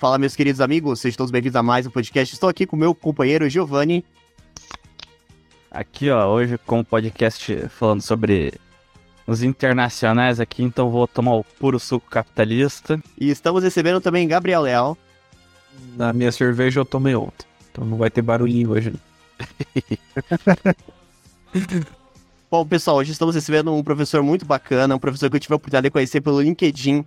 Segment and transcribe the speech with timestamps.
[0.00, 2.32] Fala, meus queridos amigos, sejam todos bem-vindos a mais um podcast.
[2.32, 4.02] Estou aqui com meu companheiro Giovanni.
[5.70, 8.54] Aqui, ó, hoje com o podcast falando sobre
[9.26, 12.98] os internacionais aqui, então vou tomar o puro suco capitalista.
[13.20, 14.96] E estamos recebendo também Gabriel Leal.
[15.94, 18.94] Na minha cerveja eu tomei ontem, então não vai ter barulhinho hoje.
[22.50, 25.56] Bom, pessoal, hoje estamos recebendo um professor muito bacana, um professor que eu tive a
[25.56, 27.04] oportunidade de conhecer pelo LinkedIn,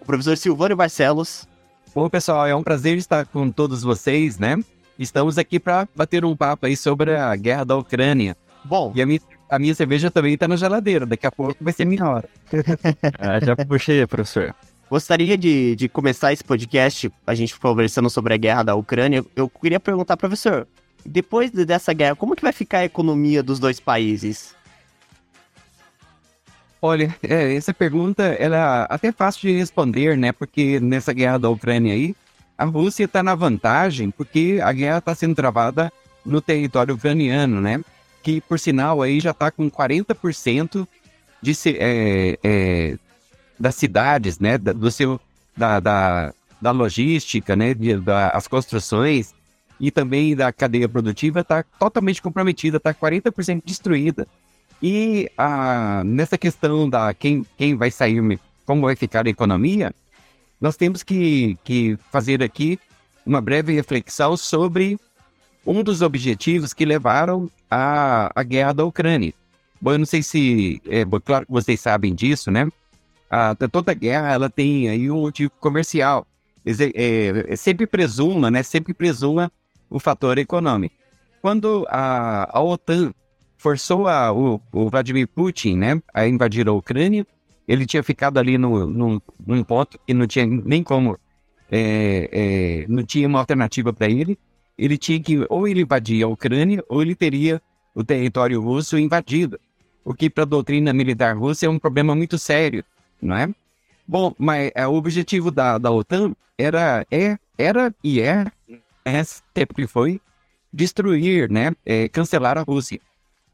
[0.00, 1.46] o professor Silvânio Barcelos.
[1.94, 4.56] Bom, pessoal, é um prazer estar com todos vocês, né?
[4.98, 8.36] Estamos aqui para bater um papo aí sobre a guerra da Ucrânia.
[8.64, 11.72] Bom, E a minha, a minha cerveja também tá na geladeira, daqui a pouco vai
[11.72, 12.28] ser minha hora.
[13.18, 14.54] Ah, já puxei, professor.
[14.88, 19.24] gostaria de, de começar esse podcast, a gente conversando sobre a guerra da Ucrânia.
[19.36, 20.66] Eu queria perguntar, professor,
[21.04, 24.54] depois de- dessa guerra, como que vai ficar a economia dos dois países?
[26.84, 28.56] Olha, é, essa pergunta ela
[28.90, 30.32] é até fácil de responder, né?
[30.32, 32.12] Porque nessa guerra da Ucrânia aí,
[32.58, 35.92] a Rússia está na vantagem porque a guerra está sendo travada
[36.26, 37.80] no território ucraniano, né?
[38.20, 40.86] Que, por sinal, aí já está com 40%
[41.40, 42.98] de, é, é,
[43.58, 44.58] das cidades, né?
[44.58, 45.20] Da, do seu,
[45.56, 47.74] da, da, da logística, né?
[47.74, 49.32] De, da, as construções
[49.78, 54.26] e também da cadeia produtiva está totalmente comprometida, está 40% destruída.
[54.82, 58.20] E ah, nessa questão da quem, quem vai sair,
[58.66, 59.94] como vai ficar a economia,
[60.60, 62.78] nós temos que, que fazer aqui
[63.24, 64.98] uma breve reflexão sobre
[65.64, 69.32] um dos objetivos que levaram à, à guerra da Ucrânia.
[69.80, 72.68] Bom, eu não sei se, é, bom, claro que vocês sabem disso, né?
[73.70, 76.26] Toda guerra ela tem aí um motivo comercial.
[76.64, 78.62] É, é, sempre presuma, né?
[78.62, 79.50] Sempre presuma
[79.88, 80.94] o fator econômico.
[81.40, 83.12] Quando a, a OTAN
[83.62, 87.24] forçou a, o, o Vladimir Putin né, a invadir a Ucrânia.
[87.68, 91.16] Ele tinha ficado ali no, no, num ponto que não tinha nem como,
[91.70, 94.36] é, é, não tinha uma alternativa para ele.
[94.76, 97.62] Ele tinha que ou ele invadir a Ucrânia ou ele teria
[97.94, 99.60] o território russo invadido.
[100.04, 102.84] O que para a doutrina militar russa é um problema muito sério,
[103.20, 103.48] não é?
[104.08, 108.44] Bom, mas é, o objetivo da, da OTAN era, é, era e é,
[109.04, 110.20] é, sempre foi,
[110.72, 113.00] destruir, né, é, cancelar a Rússia.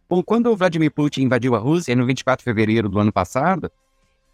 [0.08, 3.70] Bom, quando o Vladimir Putin invadiu a Rússia no 24 de fevereiro do ano passado,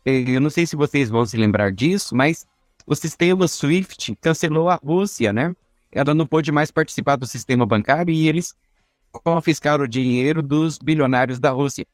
[0.04, 2.46] eh, eu não sei se vocês vão se lembrar disso, mas
[2.86, 5.54] o sistema SWIFT cancelou a Rússia, né?
[5.90, 8.54] Ela não pôde mais participar do sistema bancário e eles
[9.12, 11.84] confiscaram o dinheiro dos bilionários da Rússia.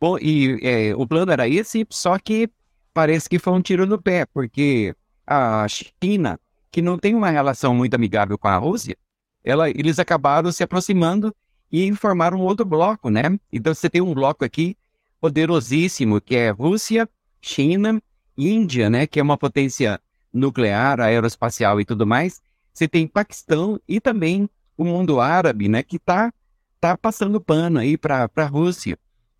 [0.00, 2.48] Bom, e eh, o plano era esse, só que
[2.94, 4.94] parece que foi um tiro no pé, porque
[5.26, 8.96] a China, que não tem uma relação muito amigável com a Rússia,
[9.44, 11.34] ela, eles acabaram se aproximando
[11.70, 13.22] e formaram um outro bloco, né?
[13.52, 14.76] Então você tem um bloco aqui
[15.20, 17.08] poderosíssimo, que é Rússia,
[17.40, 18.02] China,
[18.36, 19.06] Índia, né?
[19.06, 20.00] Que é uma potência
[20.32, 22.40] nuclear, aeroespacial e tudo mais.
[22.72, 25.82] Você tem Paquistão e também o mundo árabe, né?
[25.82, 26.32] Que tá,
[26.80, 28.98] tá passando pano aí para a Rússia.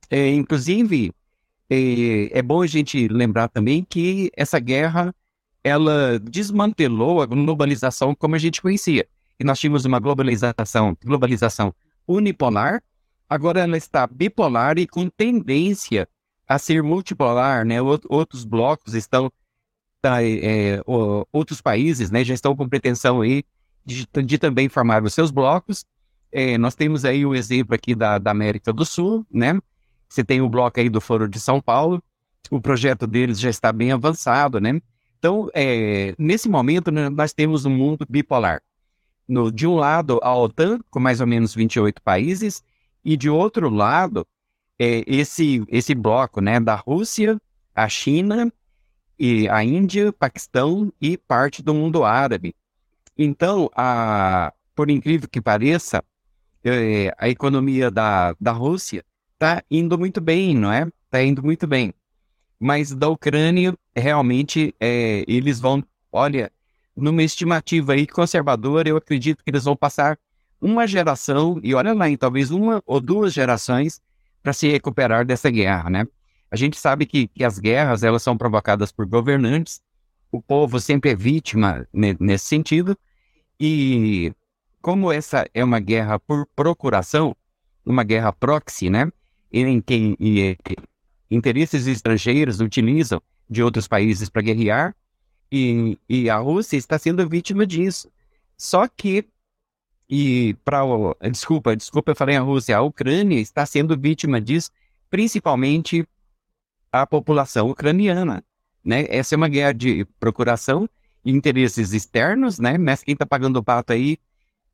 [0.08, 1.12] É, inclusive,
[1.68, 5.14] é, é bom a gente lembrar também que essa guerra
[5.62, 9.06] ela desmantelou a globalização como a gente conhecia.
[9.38, 11.74] E nós tínhamos uma globalização, globalização
[12.10, 12.82] unipolar,
[13.28, 16.08] agora ela está bipolar e com tendência
[16.48, 17.78] a ser multipolar, né?
[17.78, 19.30] Out- Outros blocos estão,
[20.02, 23.44] tá, é, o- outros países, né, já estão com pretensão aí
[23.84, 25.84] de, de também formar os seus blocos.
[26.32, 29.60] É, nós temos aí o exemplo aqui da, da América do Sul, né?
[30.08, 32.02] Você tem o bloco aí do Foro de São Paulo,
[32.50, 34.80] o projeto deles já está bem avançado, né?
[35.18, 38.60] Então, é, nesse momento, né, nós temos um mundo bipolar
[39.30, 42.62] no, de um lado a OTAN, com mais ou menos 28 países,
[43.04, 44.26] e de outro lado,
[44.78, 47.40] é, esse, esse bloco né, da Rússia,
[47.74, 48.52] a China,
[49.18, 52.54] e a Índia, Paquistão e parte do mundo árabe.
[53.16, 56.02] Então, a, por incrível que pareça,
[56.64, 59.04] é, a economia da, da Rússia
[59.34, 60.88] está indo muito bem, não é?
[61.04, 61.92] Está indo muito bem.
[62.58, 66.50] Mas da Ucrânia, realmente, é, eles vão, olha,
[67.00, 70.18] numa estimativa aí conservadora, eu acredito que eles vão passar
[70.60, 74.00] uma geração, e olha lá, hein, talvez uma ou duas gerações
[74.42, 76.06] para se recuperar dessa guerra, né?
[76.50, 79.80] A gente sabe que, que as guerras, elas são provocadas por governantes,
[80.30, 82.96] o povo sempre é vítima ne- nesse sentido,
[83.58, 84.32] e
[84.82, 87.36] como essa é uma guerra por procuração,
[87.84, 89.10] uma guerra proxy, né?
[89.52, 90.16] Em que
[91.30, 94.94] interesses estrangeiros utilizam de outros países para guerrear,
[95.50, 98.10] e, e a Rússia está sendo vítima disso.
[98.56, 99.26] Só que,
[100.08, 100.82] e para
[101.30, 104.70] desculpa, desculpa, eu falei a Rússia, a Ucrânia está sendo vítima disso,
[105.08, 106.06] principalmente
[106.92, 108.44] a população ucraniana,
[108.84, 109.06] né?
[109.08, 110.88] Essa é uma guerra de procuração
[111.24, 112.78] interesses externos, né?
[112.78, 114.18] Mas quem está pagando o pato aí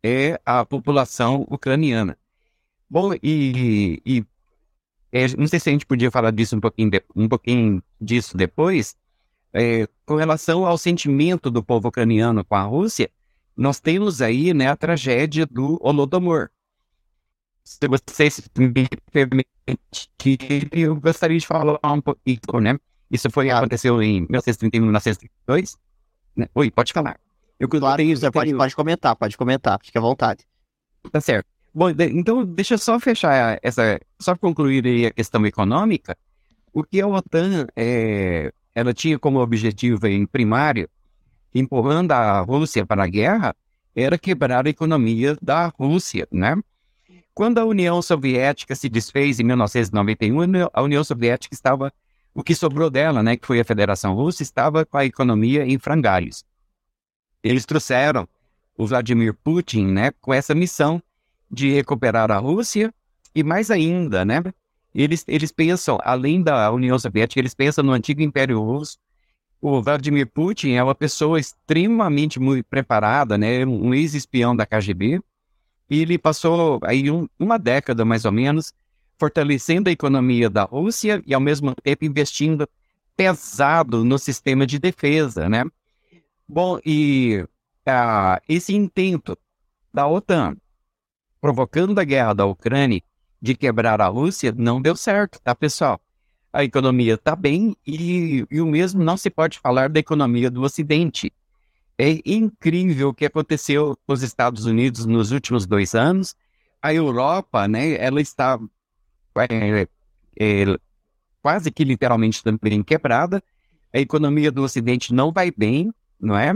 [0.03, 2.17] é a população ucraniana.
[2.89, 4.25] Bom, e, e
[5.13, 8.37] é, não sei se a gente podia falar disso um pouquinho, de, um pouquinho disso
[8.37, 8.97] depois,
[9.53, 13.11] é, com relação ao sentimento do povo ucraniano com a Rússia,
[13.57, 16.51] nós temos aí né, a tragédia do Holodomor.
[17.65, 22.79] Se vocês me permitirem, eu gostaria de falar um pouquinho, né?
[23.11, 25.77] Isso foi, aconteceu em 1931, 1932.
[26.37, 26.47] Né?
[26.55, 27.19] Oi, pode falar.
[27.59, 30.45] Eu claro, você pode, pode comentar, pode comentar, fique à vontade.
[31.11, 31.47] Tá certo.
[31.75, 36.17] Bom, então deixa eu só fechar essa, só concluir aí a questão econômica.
[36.73, 40.87] O que a OTAN é, ela tinha como objetivo em primário,
[41.55, 43.57] empurrando a Rússia para a guerra,
[43.95, 46.55] era quebrar a economia da Rússia, né?
[47.33, 51.91] Quando a União Soviética se desfez em 1991, a União Soviética estava,
[52.35, 55.79] o que sobrou dela, né, que foi a Federação Russa, estava com a economia em
[55.79, 56.45] frangalhos.
[57.43, 58.29] Eles trouxeram
[58.77, 61.03] o Vladimir Putin, né, com essa missão
[61.51, 62.93] de recuperar a Rússia
[63.35, 64.43] e mais ainda, né,
[64.97, 68.97] eles, eles pensam, além da União Soviética, eles pensam no antigo Império Russo.
[69.61, 73.67] O Vladimir Putin é uma pessoa extremamente muito preparada, né?
[73.67, 75.21] Um ex-espião da KGB.
[75.91, 78.73] E ele passou aí um, uma década, mais ou menos,
[79.19, 82.67] fortalecendo a economia da Rússia e, ao mesmo tempo, investindo
[83.15, 85.65] pesado no sistema de defesa, né?
[86.49, 87.45] Bom, e
[87.87, 89.37] uh, esse intento
[89.93, 90.57] da OTAN,
[91.39, 93.03] provocando a guerra da Ucrânia,
[93.41, 96.01] de quebrar a Rússia não deu certo, tá, pessoal?
[96.53, 100.63] A economia está bem e, e o mesmo não se pode falar da economia do
[100.63, 101.33] Ocidente.
[101.99, 106.35] É incrível o que aconteceu com os Estados Unidos nos últimos dois anos.
[106.81, 108.59] A Europa, né, ela está
[109.51, 109.87] é,
[110.39, 110.65] é,
[111.43, 113.43] quase que literalmente também quebrada.
[113.93, 116.55] A economia do Ocidente não vai bem, não é?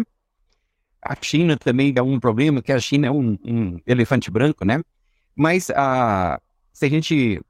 [1.03, 4.83] A China também é um problema, que a China é um, um elefante branco, né?
[5.35, 6.41] Mas a,
[6.73, 7.41] se a gente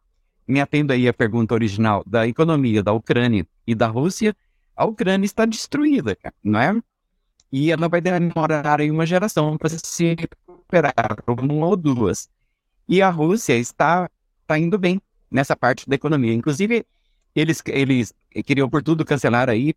[0.46, 4.37] me atendo aí à pergunta original da economia da Ucrânia e da Rússia,
[4.75, 6.81] a Ucrânia está destruída, não é?
[7.52, 10.94] E ela vai demorar aí uma geração para se recuperar,
[11.26, 12.28] uma ou duas.
[12.88, 14.08] E a Rússia está,
[14.43, 15.00] está indo bem
[15.31, 16.32] nessa parte da economia.
[16.32, 16.84] Inclusive,
[17.34, 18.14] eles, eles
[18.44, 19.75] queriam por tudo cancelar aí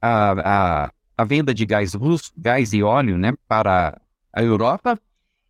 [0.00, 4.00] a, a, a venda de gás russo, gás e óleo, né, para
[4.32, 4.98] a Europa,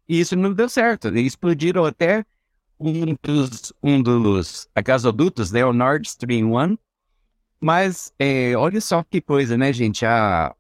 [0.08, 1.08] e isso não deu certo.
[1.08, 2.24] Eles explodiram até
[2.78, 6.78] um dos, um dos gasodutos, né, o Nord Stream 1.
[7.60, 10.04] Mas é, olha só que coisa, né, gente?
[10.04, 10.54] A,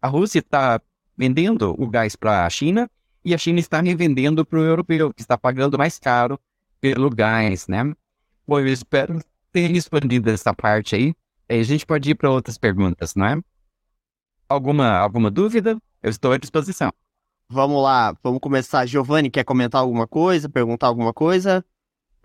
[0.00, 0.80] a Rússia está
[1.16, 2.90] vendendo o gás para a China
[3.24, 6.38] e a China está revendendo para o europeu, que está pagando mais caro
[6.80, 7.94] pelo gás, né?
[8.46, 9.20] Bom, eu espero
[9.50, 11.14] ter respondido essa parte aí.
[11.48, 13.40] aí a gente pode ir para outras perguntas, não é?
[14.48, 15.78] Alguma, alguma dúvida?
[16.02, 16.92] Eu estou à disposição.
[17.48, 18.86] Vamos lá, vamos começar.
[18.86, 21.64] Giovanni, quer comentar alguma coisa, perguntar alguma coisa?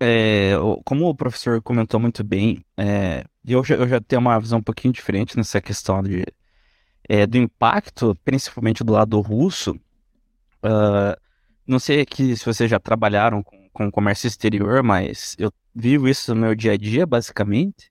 [0.00, 0.52] É,
[0.84, 4.62] como o professor comentou muito bem, é, eu, já, eu já tenho uma visão um
[4.62, 6.24] pouquinho diferente nessa questão de,
[7.06, 9.72] é, do impacto, principalmente do lado russo.
[10.64, 11.20] Uh,
[11.66, 16.34] não sei aqui se vocês já trabalharam com, com comércio exterior, mas eu vivo isso
[16.34, 17.90] no meu dia a dia, basicamente.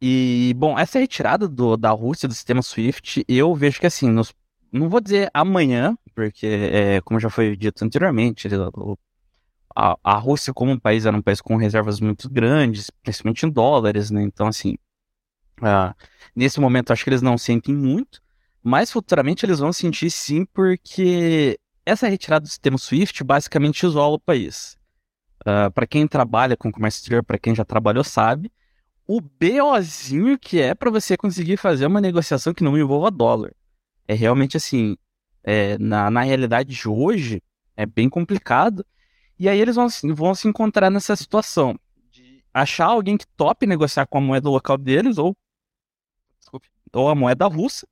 [0.00, 4.32] E, bom, essa retirada do, da Rússia do sistema SWIFT, eu vejo que, assim, nos
[4.72, 8.48] não vou dizer amanhã, porque, é, como já foi dito anteriormente,
[9.74, 13.50] a, a Rússia, como um país, era um país com reservas muito grandes, principalmente em
[13.50, 14.22] dólares, né?
[14.22, 14.76] Então, assim,
[15.60, 15.94] uh,
[16.34, 18.20] nesse momento acho que eles não sentem muito,
[18.62, 24.20] mas futuramente eles vão sentir sim, porque essa retirada do sistema SWIFT basicamente isola o
[24.20, 24.76] país.
[25.46, 28.50] Uh, ah, para quem trabalha com comércio exterior, para quem já trabalhou, sabe
[29.06, 33.54] o BOzinho que é para você conseguir fazer uma negociação que não envolva dólar
[34.08, 34.96] é realmente assim,
[35.44, 37.42] é, na, na realidade de hoje,
[37.76, 38.84] é bem complicado.
[39.38, 41.78] E aí eles vão, vão se encontrar nessa situação
[42.10, 45.36] de achar alguém que tope negociar com a moeda local deles, ou,
[46.40, 47.86] desculpe, ou a moeda russa.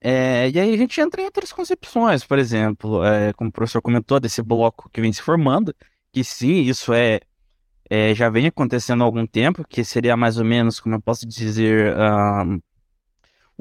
[0.00, 3.80] É, e aí a gente entra em outras concepções, por exemplo, é, como o professor
[3.80, 5.72] comentou, desse bloco que vem se formando,
[6.10, 7.20] que sim, isso é,
[7.88, 11.24] é já vem acontecendo há algum tempo, que seria mais ou menos, como eu posso
[11.24, 12.60] dizer, um,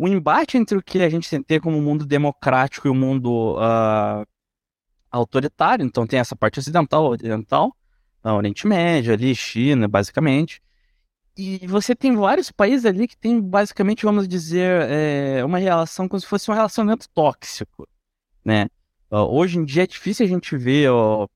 [0.01, 4.25] o embate entre o que a gente tem como mundo democrático e o mundo uh,
[5.11, 7.77] autoritário, então tem essa parte ocidental, oriental,
[8.23, 10.59] uh, Oriente Médio ali, China, basicamente.
[11.37, 16.19] E você tem vários países ali que tem basicamente, vamos dizer, é, uma relação como
[16.19, 17.87] se fosse um relacionamento tóxico,
[18.43, 18.69] né?
[19.11, 21.29] Uh, hoje em dia é difícil a gente ver o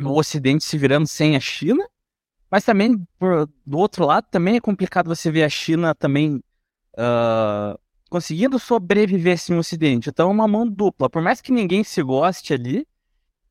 [0.00, 1.88] Ocidente se virando sem a China,
[2.50, 6.42] mas também, por, do outro lado, também é complicado você ver a China também
[6.98, 7.78] uh,
[8.14, 10.08] conseguindo sobreviver assim, no Ocidente.
[10.08, 11.10] Então é uma mão dupla.
[11.10, 12.86] Por mais que ninguém se goste ali,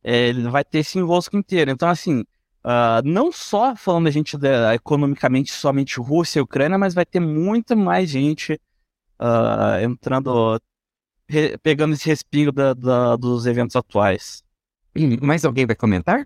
[0.01, 1.69] é, ele vai ter esse enrosco inteiro.
[1.69, 2.21] Então, assim,
[2.63, 7.19] uh, não só falando a gente da, economicamente somente Rússia e Ucrânia, mas vai ter
[7.19, 8.53] muita mais gente
[9.19, 10.57] uh, entrando,
[11.27, 14.45] re, pegando esse respiro da, da, dos eventos atuais.
[15.21, 16.25] Mais alguém vai comentar?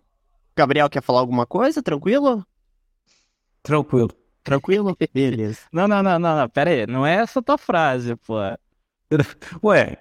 [0.55, 1.81] Gabriel quer falar alguma coisa?
[1.81, 2.45] Tranquilo?
[3.63, 4.11] Tranquilo.
[4.47, 4.95] Tranquilo?
[5.13, 5.59] Beleza.
[5.71, 6.87] Não, não, não, não, não, pera aí.
[6.87, 8.35] Não é essa tua frase, pô.
[9.63, 9.97] Ué,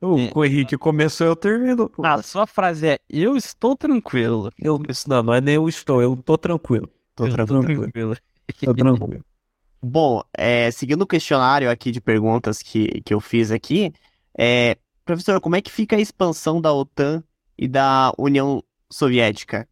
[0.00, 0.30] o É.
[0.34, 1.88] o Henrique começou, eu termino.
[1.88, 2.04] pô.
[2.04, 4.50] A sua frase é eu estou tranquilo.
[4.58, 6.88] Eu, isso não, não é nem eu estou, eu tô tranquilo.
[7.14, 7.86] Tô Eu tranquilo.
[8.60, 9.24] Tô tranquilo.
[9.82, 13.92] Bom, é, seguindo o questionário aqui de perguntas que, que eu fiz aqui,
[14.36, 17.22] é, professor, como é que fica a expansão da OTAN
[17.56, 19.68] e da União Soviética?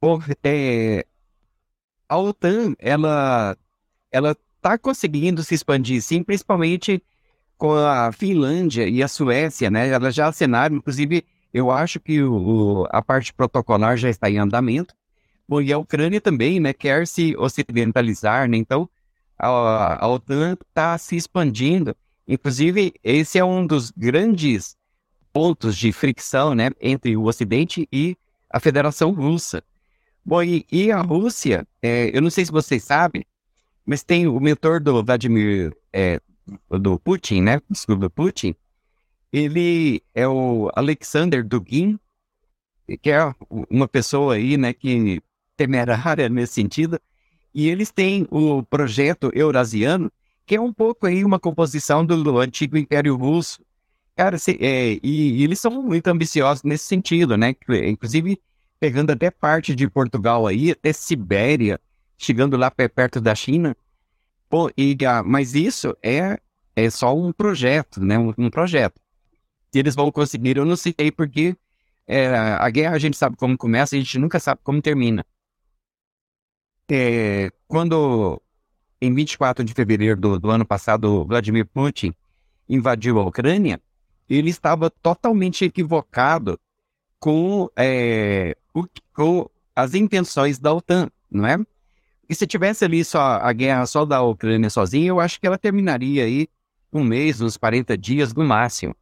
[0.00, 1.04] Bom, é,
[2.08, 3.56] a OTAN, ela,
[4.10, 7.02] ela tá conseguindo se expandir, sim, principalmente
[7.56, 9.88] com a Finlândia e a Suécia, né?
[9.88, 14.94] Elas já assinaram, inclusive, eu acho que o, a parte protocolar já está em andamento.
[15.48, 18.56] Bom, e a Ucrânia também, né, quer se ocidentalizar, né?
[18.56, 18.88] Então,
[19.38, 21.96] a, a OTAN está se expandindo.
[22.26, 24.76] Inclusive, esse é um dos grandes
[25.32, 28.16] pontos de fricção, né, entre o Ocidente e
[28.50, 29.62] a Federação Russa.
[30.28, 33.24] Bom, e, e a Rússia, é, eu não sei se vocês sabem,
[33.86, 36.20] mas tem o mentor do Vladimir, é,
[36.68, 37.62] do Putin, né?
[37.88, 38.54] Do Putin.
[39.32, 41.98] Ele é o Alexander Dugin,
[43.00, 43.34] que é
[43.70, 45.22] uma pessoa aí, né, que
[45.56, 47.00] temerária nesse sentido.
[47.54, 50.12] E eles têm o projeto eurasiano,
[50.44, 53.62] que é um pouco aí uma composição do, do antigo Império Russo.
[54.14, 57.54] Cara, se- é, e, e eles são muito ambiciosos nesse sentido, né?
[57.86, 58.38] Inclusive
[58.80, 61.80] pegando até parte de Portugal aí, até Sibéria,
[62.16, 63.76] chegando lá pe- perto da China.
[64.48, 66.38] Pô, e, ah, mas isso é,
[66.74, 68.18] é só um projeto, né?
[68.18, 69.00] Um, um projeto.
[69.72, 71.56] Se eles vão conseguir, eu não sei porque
[72.06, 75.24] é, a guerra a gente sabe como começa, a gente nunca sabe como termina.
[76.90, 78.40] É, quando,
[79.00, 82.14] em 24 de fevereiro do, do ano passado, Vladimir Putin
[82.66, 83.80] invadiu a Ucrânia,
[84.28, 86.58] ele estava totalmente equivocado
[87.18, 91.56] com, é, o- com as intenções da OTAN, não é?
[92.28, 95.58] E se tivesse ali só a guerra só da Ucrânia sozinha, eu acho que ela
[95.58, 96.46] terminaria aí
[96.92, 98.94] um mês, uns 40 dias no máximo.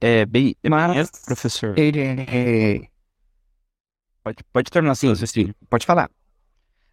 [0.00, 0.54] É bem.
[0.68, 1.78] Mas- professor.
[1.78, 2.88] Ele é...
[4.22, 6.10] Pode, pode terminar assim, Sim, pode falar.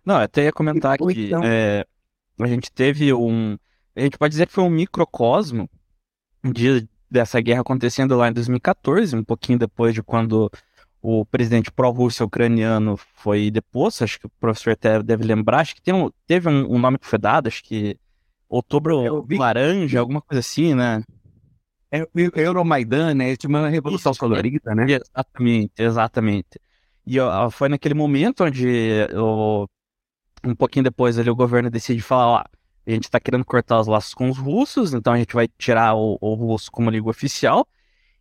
[0.05, 1.85] Não, eu até ia comentar Ou que então- é,
[2.39, 3.57] a gente teve um.
[3.95, 5.69] A gente pode dizer que foi um microcosmo
[6.43, 10.51] de, dessa guerra acontecendo lá em 2014, um pouquinho depois de quando
[11.01, 14.03] o presidente pró-russo ucraniano foi deposto.
[14.03, 15.59] Acho que o professor até deve lembrar.
[15.59, 17.97] Acho que tem um- teve um, um nome que foi dado, acho que
[18.49, 21.03] Outubro Eu vi- Laranja, alguma coisa assim, né?
[21.91, 23.35] É o Euromaidan, né?
[23.35, 24.85] Tinha uma revolução Isso, colorida, né?
[24.89, 26.59] Exatamente, exatamente.
[27.05, 29.65] E ó, foi naquele momento onde ó,
[30.43, 32.43] um pouquinho depois ali o governo decide falar, ó,
[32.85, 35.95] a gente tá querendo cortar os laços com os russos, então a gente vai tirar
[35.95, 37.67] o, o russo como língua oficial.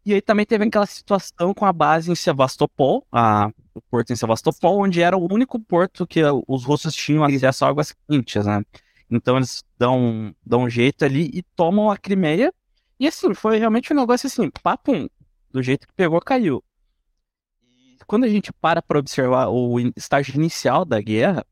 [0.05, 4.17] E aí também teve aquela situação com a base em Sevastopol, a, o porto em
[4.17, 8.65] Sevastopol, onde era o único porto que os russos tinham acesso a águas quentes, né?
[9.11, 12.53] Então eles dão, dão um jeito ali e tomam a Crimeia.
[12.99, 15.09] E assim, foi realmente um negócio assim, papum,
[15.51, 16.65] do jeito que pegou, caiu.
[17.63, 21.45] E quando a gente para para observar o estágio inicial da guerra,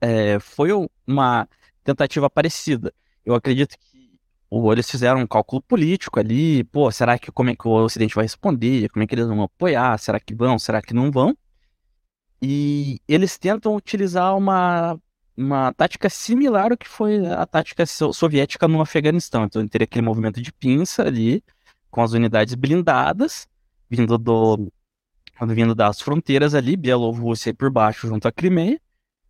[0.00, 1.48] é, foi um- uma
[1.84, 2.92] tentativa parecida.
[3.24, 4.18] Eu acredito que
[4.72, 8.24] eles fizeram um cálculo político ali, pô, será que como é que o Ocidente vai
[8.24, 8.88] responder?
[8.90, 9.98] Como é que eles vão apoiar?
[9.98, 10.58] Será que vão?
[10.58, 11.36] Será que não vão?
[12.40, 14.98] E eles tentam utilizar uma,
[15.36, 19.44] uma tática similar ao que foi a tática so- soviética no Afeganistão.
[19.44, 21.42] Então, teria aquele movimento de pinça ali,
[21.90, 23.46] com as unidades blindadas,
[23.88, 24.70] vindo do
[25.48, 28.80] vindo das fronteiras ali, Bielorrússia por baixo junto à Crimeia,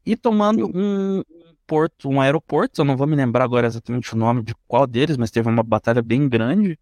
[0.04, 1.22] e tomando um
[1.66, 5.16] porto, um aeroporto, eu não vou me lembrar agora exatamente o nome de qual deles,
[5.16, 6.78] mas teve uma batalha bem grande,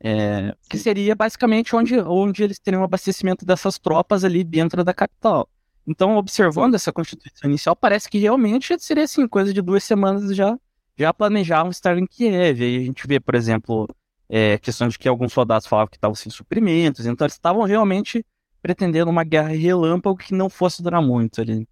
[0.00, 5.48] é, que seria basicamente onde, onde eles teriam abastecimento dessas tropas ali dentro da capital.
[5.86, 10.58] Então, observando essa constituição inicial, parece que realmente seria assim, coisa de duas semanas já,
[10.98, 12.62] já planejavam estar em Kiev.
[12.62, 13.88] Aí a gente vê, por exemplo,
[14.28, 18.24] é, questão de que alguns soldados falavam que estavam sem suprimentos, então eles estavam realmente
[18.60, 21.68] pretendendo uma guerra relâmpago que não fosse durar muito ali.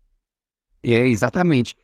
[0.82, 1.74] É, exatamente.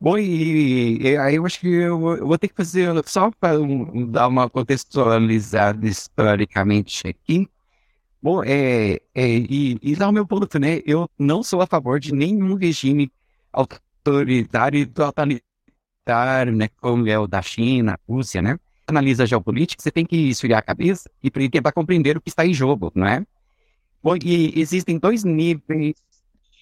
[0.00, 3.30] Bom, e, e aí eu acho que eu, vou- eu vou ter que fazer, só
[3.32, 3.58] para
[4.10, 7.48] dar uma contextualizada historicamente aqui.
[8.22, 10.80] Bom, é, é, e, e dar o meu ponto, né?
[10.86, 13.12] Eu não sou a favor de nenhum regime
[13.52, 15.42] autoritário e autoritário,
[16.56, 18.58] né, como é o da China, Rússia, né?
[18.86, 22.54] Analisa geopolítica, você tem que esfriar a cabeça e tentar compreender o que está em
[22.54, 23.24] jogo, não é?
[24.02, 25.96] Bom, e existem dois níveis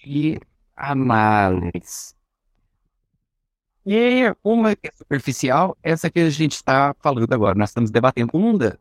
[0.04, 0.40] de
[0.76, 2.15] análise.
[3.86, 8.30] E uma que é superficial, essa que a gente está falando agora, nós estamos debatendo.
[8.32, 8.76] Uma,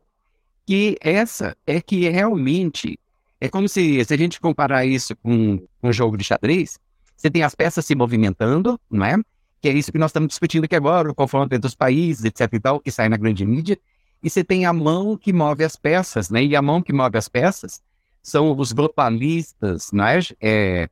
[0.66, 2.98] que essa é que realmente
[3.40, 6.78] é como se, se a gente comparar isso com um jogo de xadrez,
[7.16, 9.16] você tem as peças se movimentando, não é?
[9.62, 12.52] Que é isso que nós estamos discutindo aqui agora, o confronto entre os países, etc
[12.52, 13.78] e tal, que sai na grande mídia.
[14.20, 16.42] E você tem a mão que move as peças, né?
[16.42, 17.80] E a mão que move as peças
[18.20, 20.18] são os globalistas, não é?
[20.40, 20.88] é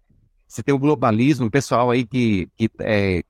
[0.46, 3.24] você tem o globalismo, o pessoal aí que, que é,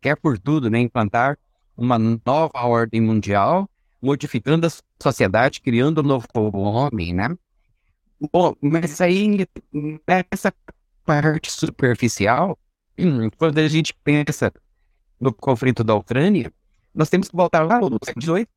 [0.00, 0.80] quer por tudo, né?
[0.80, 1.38] Implantar
[1.76, 3.68] uma nova ordem mundial,
[4.00, 4.70] modificando a
[5.02, 7.36] sociedade, criando um novo homem, né?
[8.32, 9.46] Bom, mas aí,
[10.06, 10.52] nessa
[11.04, 12.58] parte superficial,
[13.36, 14.52] quando a gente pensa
[15.20, 16.52] no conflito da Ucrânia,
[16.94, 18.48] nós temos que voltar lá no século XVIII,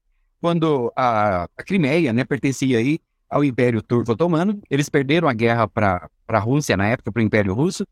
[0.41, 4.61] quando a, a Crimeia né, pertencia aí ao Império Turco-Otomano.
[4.69, 7.87] Eles perderam a guerra para a Rússia, na época, para o Império Russo,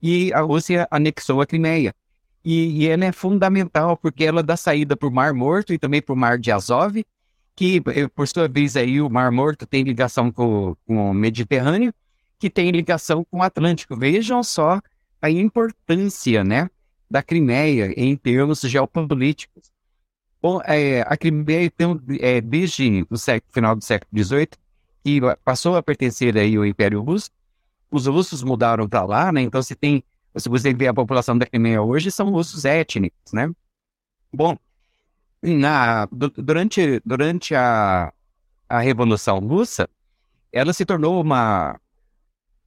[0.00, 1.94] e a Rússia anexou a Crimeia.
[2.44, 6.02] E, e ela é fundamental, porque ela dá saída para o Mar Morto e também
[6.02, 7.02] para o Mar de Azov,
[7.56, 11.92] que, eh, por sua vez, aí o Mar Morto tem ligação com, com o Mediterrâneo,
[12.38, 13.96] que tem ligação com o Atlântico.
[13.96, 14.80] Vejam só
[15.22, 16.68] a importância, né,
[17.10, 19.72] da Crimeia em termos geopolíticos.
[20.42, 24.48] Bom, é, a Crimeia tem, é, desde o século, final do século XVIII,
[25.02, 27.30] que passou a pertencer aí ao Império Russo.
[27.90, 29.40] Os russos mudaram para lá, né?
[29.40, 30.04] Então, se tem,
[30.36, 33.50] se você vê a população da Crimeia hoje, são russos étnicos, né?
[34.32, 34.56] Bom,
[35.42, 38.12] na, durante, durante a,
[38.68, 39.88] a Revolução Russa,
[40.52, 41.78] ela se tornou uma,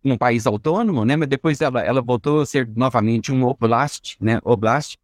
[0.04, 1.16] um país autônomo, né?
[1.16, 4.40] Mas depois ela, ela voltou a ser novamente um oblast, né?
[4.44, 4.98] Oblast.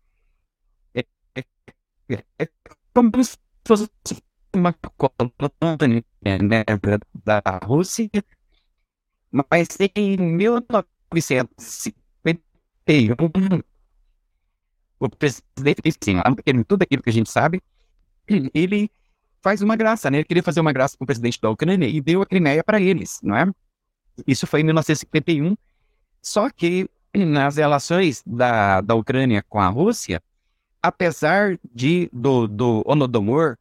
[0.93, 1.03] É,
[1.35, 1.43] é,
[2.09, 2.49] é, é
[2.93, 3.89] como se fosse
[4.53, 6.63] uma colônia né,
[7.25, 8.09] da Rússia,
[9.31, 10.17] mas em
[12.87, 13.63] 1951
[15.05, 17.61] o presidente disse assim, tudo aquilo que a gente sabe,
[18.53, 18.89] ele
[19.41, 20.17] faz uma graça, né?
[20.19, 22.79] Ele queria fazer uma graça com o presidente da Ucrânia e deu a Crimeia para
[22.79, 23.51] eles, não é?
[24.25, 25.55] Isso foi em 1951.
[26.21, 30.21] Só que nas relações da, da Ucrânia com a Rússia,
[30.81, 33.57] apesar de do, do Onodomor,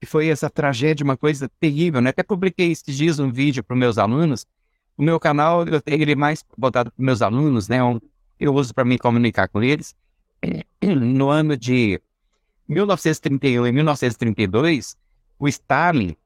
[0.00, 2.10] que foi essa tragédia, uma coisa terrível, né?
[2.10, 4.44] Até publiquei esses dias um vídeo para meus alunos.
[4.96, 7.78] O meu canal, eu tenho ele mais voltado para meus alunos, né?
[8.42, 9.94] Eu uso para me comunicar com eles.
[10.82, 12.02] no ano de
[12.68, 14.96] 1931 e 1932,
[15.38, 16.16] o Stalin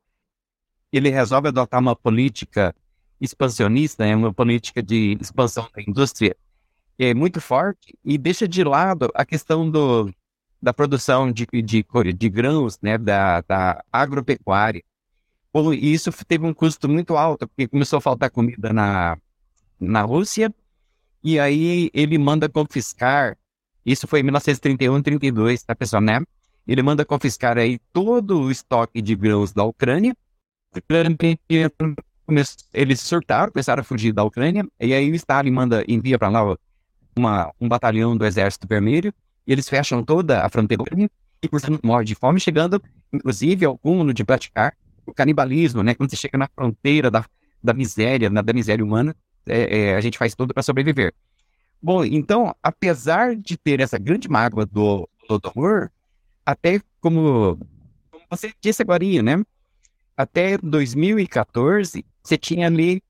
[0.91, 2.75] ele resolve adotar uma política
[3.21, 6.35] expansionista, né, uma política de expansão da indústria
[6.99, 10.11] é muito forte e deixa de lado a questão do,
[10.63, 14.83] da produção de, de, de grãos, né, da, da agropecuária.
[15.79, 19.19] E isso teve um custo muito alto, porque começou a faltar comida na,
[19.79, 20.55] na Rússia,
[21.27, 23.37] e aí ele manda confiscar
[23.87, 26.21] isso foi em 1931, 32, tá, pessoal, né?
[26.67, 30.13] Ele manda confiscar aí todo o estoque de grãos da Ucrânia.
[32.75, 36.57] Eles surtaram, começaram a fugir da Ucrânia, e aí o Stalin manda, envia para lá
[37.17, 39.15] uma, um batalhão do Exército Vermelho,
[39.47, 40.83] e eles fecham toda a fronteira
[41.41, 44.75] e por morre de fome, chegando, inclusive, ao cúmulo de praticar
[45.07, 45.95] o canibalismo, né?
[45.95, 47.25] Quando você chega na fronteira da,
[47.63, 49.15] da miséria, na, da miséria humana,
[49.47, 51.15] é, é, a gente faz tudo para sobreviver.
[51.81, 55.91] Bom, então, apesar de ter essa grande mágoa do Lodomor,
[56.45, 57.59] até como,
[58.11, 59.45] como você disse agora, né?
[60.17, 63.03] Até 2014, você tinha ali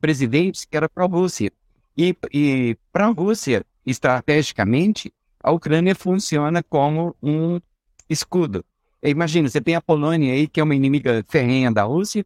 [0.00, 1.50] presidentes que eram pró-Rússia.
[1.96, 7.60] E, e para a Rússia, estrategicamente, a Ucrânia funciona como um
[8.08, 8.64] escudo.
[9.02, 12.24] Imagina, você tem a Polônia aí, que é uma inimiga ferrenha da Rússia,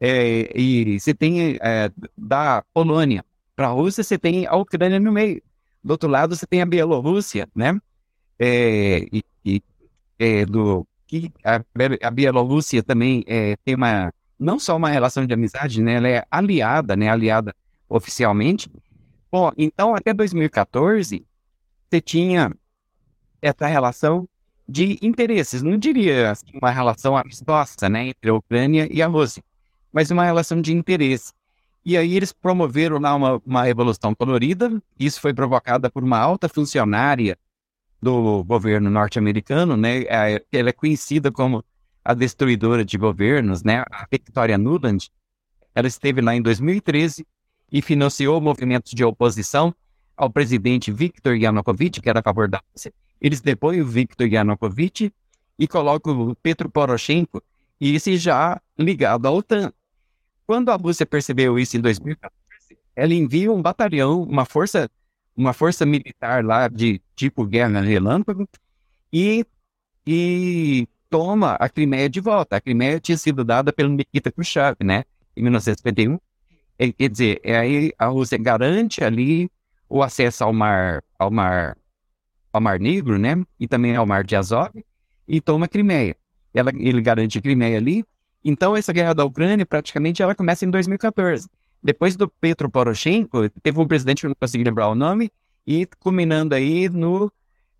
[0.00, 3.24] é, e você tem é, da Polônia,
[3.56, 5.42] para a Rússia, você tem a Ucrânia no meio.
[5.82, 7.80] Do outro lado, você tem a Bielorrússia, né?
[8.38, 9.62] É, e, e
[10.18, 11.60] é, do, que a,
[12.06, 15.94] a Bielorrússia também é, tem uma, não só uma relação de amizade, né?
[15.94, 17.08] Ela é aliada, né?
[17.08, 17.54] Aliada
[17.88, 18.70] oficialmente.
[19.30, 21.26] Bom, então, até 2014,
[21.90, 22.54] você tinha
[23.42, 24.28] essa relação
[24.68, 25.62] de interesses.
[25.62, 28.08] Não diria assim, uma relação amistosa, né?
[28.08, 29.42] Entre a Ucrânia e a Rússia,
[29.92, 31.32] mas uma relação de interesse.
[31.84, 34.82] E aí eles promoveram lá uma, uma revolução colorida.
[34.98, 37.38] Isso foi provocada por uma alta funcionária
[38.00, 40.04] do governo norte-americano, né?
[40.52, 41.64] Ela é conhecida como
[42.04, 43.84] a destruidora de governos, né?
[43.90, 45.10] A Victoria Nuland.
[45.74, 47.26] Ela esteve lá em 2013
[47.70, 49.74] e financiou movimentos de oposição
[50.16, 55.12] ao presidente Viktor Yanukovych, que era a favor da Rússia, eles depõem o Viktor Yanukovych
[55.58, 57.42] e colocam o Petro Poroshenko,
[57.80, 59.72] e esse já ligado à OTAN.
[60.48, 62.34] Quando a Rússia percebeu isso em 2014,
[62.96, 64.90] ela envia um batalhão, uma força,
[65.36, 68.48] uma força militar lá de tipo guerra relâmpago
[69.12, 69.44] e,
[70.06, 72.56] e toma a Crimeia de volta.
[72.56, 75.04] A Crimeia tinha sido dada pelo Nikita Khrushchev, né,
[75.36, 76.18] em 1951.
[76.78, 79.50] É, quer dizer, é aí a Rússia garante ali
[79.86, 81.76] o acesso ao mar, ao mar,
[82.50, 84.72] ao mar Negro, né, e também ao mar de Azov,
[85.28, 86.16] e toma a Crimeia.
[86.54, 88.02] Ela, ele garante a Crimeia ali
[88.44, 91.48] então, essa guerra da Ucrânia, praticamente, ela começa em 2014.
[91.82, 95.30] Depois do Petro Poroshenko, teve um presidente que eu não consegui lembrar o nome,
[95.66, 97.30] e culminando aí no,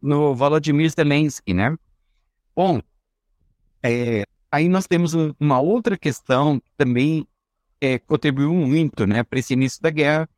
[0.03, 1.75] no Volodymyr Zelensky, né?
[2.55, 2.83] Bom,
[3.83, 7.27] é, aí nós temos uma outra questão que também
[7.81, 10.29] é, contribuiu muito, né, para esse início da guerra,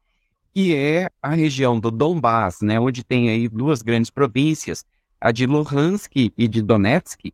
[0.55, 4.85] que é a região do Donbass, né, onde tem aí duas grandes províncias,
[5.21, 7.33] a de Luhansk e de Donetsk,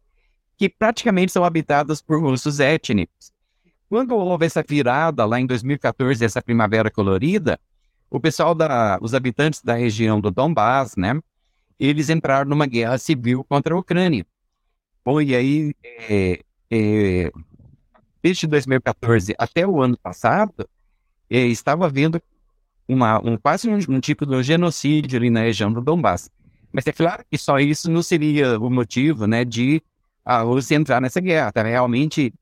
[0.56, 3.32] que praticamente são habitadas por russos étnicos.
[3.88, 7.60] Quando houve essa virada lá em 2014, essa primavera colorida,
[8.10, 11.20] o pessoal da, os habitantes da região do Donbass, né,
[11.78, 14.26] eles entraram numa guerra civil contra a Ucrânia.
[15.04, 16.40] Bom, e aí, é,
[16.70, 17.32] é,
[18.22, 20.68] desde 2014 até o ano passado,
[21.30, 22.20] é, estava havendo
[22.88, 26.30] uma, um, quase um, um, tipo de genocídio ali na região do Donbass.
[26.72, 29.82] Mas é claro que só isso não seria o motivo né, de
[30.26, 31.52] a Rússia entrar nessa guerra.
[31.52, 31.62] Tá?
[31.62, 32.34] Realmente,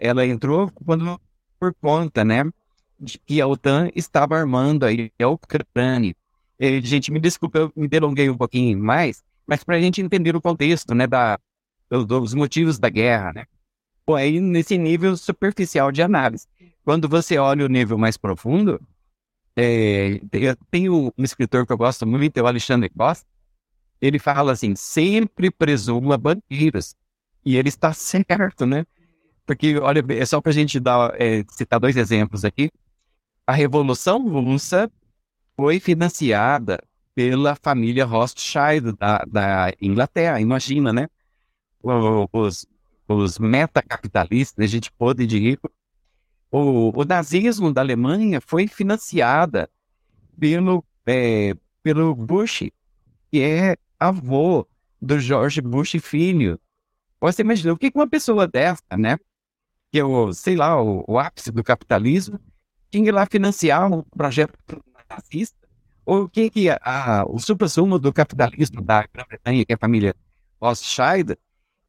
[0.00, 1.20] ela entrou quando,
[1.60, 2.42] por conta, né,
[2.98, 6.16] de que a OTAN estava armando aí a Ucrânia.
[6.58, 10.34] E, gente, me desculpa, eu me delonguei um pouquinho mais, mas para a gente entender
[10.34, 11.38] o contexto, né, da,
[11.88, 13.44] dos motivos da guerra, né.
[14.06, 16.46] Bom, aí nesse nível superficial de análise.
[16.84, 18.80] Quando você olha o nível mais profundo,
[19.56, 20.20] é,
[20.70, 23.26] tem um escritor que eu gosto muito, é o Alexandre Costa,
[24.00, 26.94] ele fala assim, sempre presuma banqueiros.
[27.44, 28.86] E ele está certo, né?
[29.46, 32.70] Porque, olha, é só para a gente dar, é, citar dois exemplos aqui.
[33.46, 34.90] A Revolução Russa
[35.56, 36.82] foi financiada
[37.14, 40.40] pela família Rothschild da, da Inglaterra.
[40.40, 41.08] Imagina, né?
[42.32, 42.66] Os,
[43.06, 45.70] os metacapitalistas, a gente pode de rico.
[46.50, 49.68] O, o nazismo da Alemanha foi financiada
[50.38, 52.70] pelo, é, pelo Bush,
[53.30, 53.76] que é
[54.08, 54.66] avô
[55.00, 56.58] do George Bush filho.
[57.20, 59.18] Você imagina, o que uma pessoa dessa, né?
[59.90, 62.38] Que é o, sei lá, o, o ápice do capitalismo,
[62.90, 64.52] tinha lá financiar um projeto
[65.08, 65.56] nazista?
[66.04, 69.78] Ou o que, que a, a, o supra-sumo do capitalismo da Grã-Bretanha, que é a
[69.78, 70.14] família
[70.60, 71.36] Rothschild,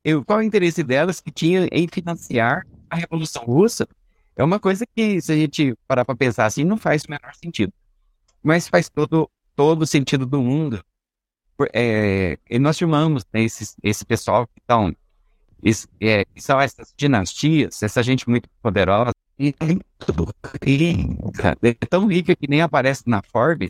[0.03, 3.87] eu, qual o interesse delas que tinha em financiar a Revolução Russa?
[4.35, 7.33] É uma coisa que, se a gente parar para pensar assim, não faz o menor
[7.33, 7.73] sentido.
[8.43, 10.83] Mas faz todo, todo o sentido do mundo
[11.73, 14.95] é, nós chamamos né, esse, esse pessoal que, estão,
[16.01, 19.53] é, são essas dinastias, essa gente muito poderosa, e
[21.61, 23.69] é tão rica que nem aparece na Forbes,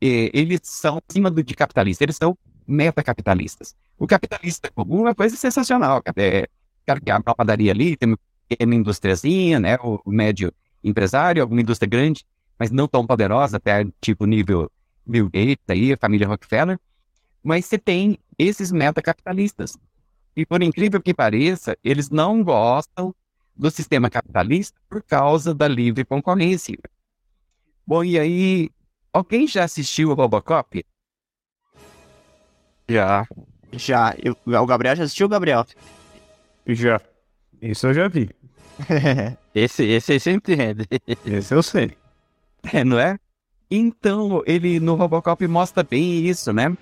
[0.00, 3.74] e, eles são acima do, de capitalistas, eles são metacapitalistas.
[3.98, 6.48] O capitalista comum é uma coisa sensacional, é,
[6.86, 8.16] cara que abre uma padaria ali, tem
[8.60, 12.24] uma indústriazinha, né, o, o médio empresário, alguma indústria grande,
[12.58, 14.70] mas não tão poderosa, até tipo nível
[15.06, 16.78] Bill Gates aí, família Rockefeller,
[17.42, 19.76] mas você tem esses metacapitalistas.
[20.36, 23.14] E por incrível que pareça, eles não gostam
[23.56, 26.78] do sistema capitalista por causa da livre concorrência.
[27.86, 28.70] Bom, e aí,
[29.12, 30.84] alguém já assistiu o Robocop?
[32.88, 33.26] Já.
[33.72, 34.14] Já.
[34.22, 35.66] Eu, o Gabriel já assistiu, Gabriel?
[36.66, 37.00] Já.
[37.60, 38.30] Isso eu já vi.
[39.54, 40.86] esse, esse aí sempre entende.
[41.26, 41.96] esse eu sei.
[42.72, 43.18] É, não é?
[43.70, 46.76] Então, ele no Robocop mostra bem isso, né?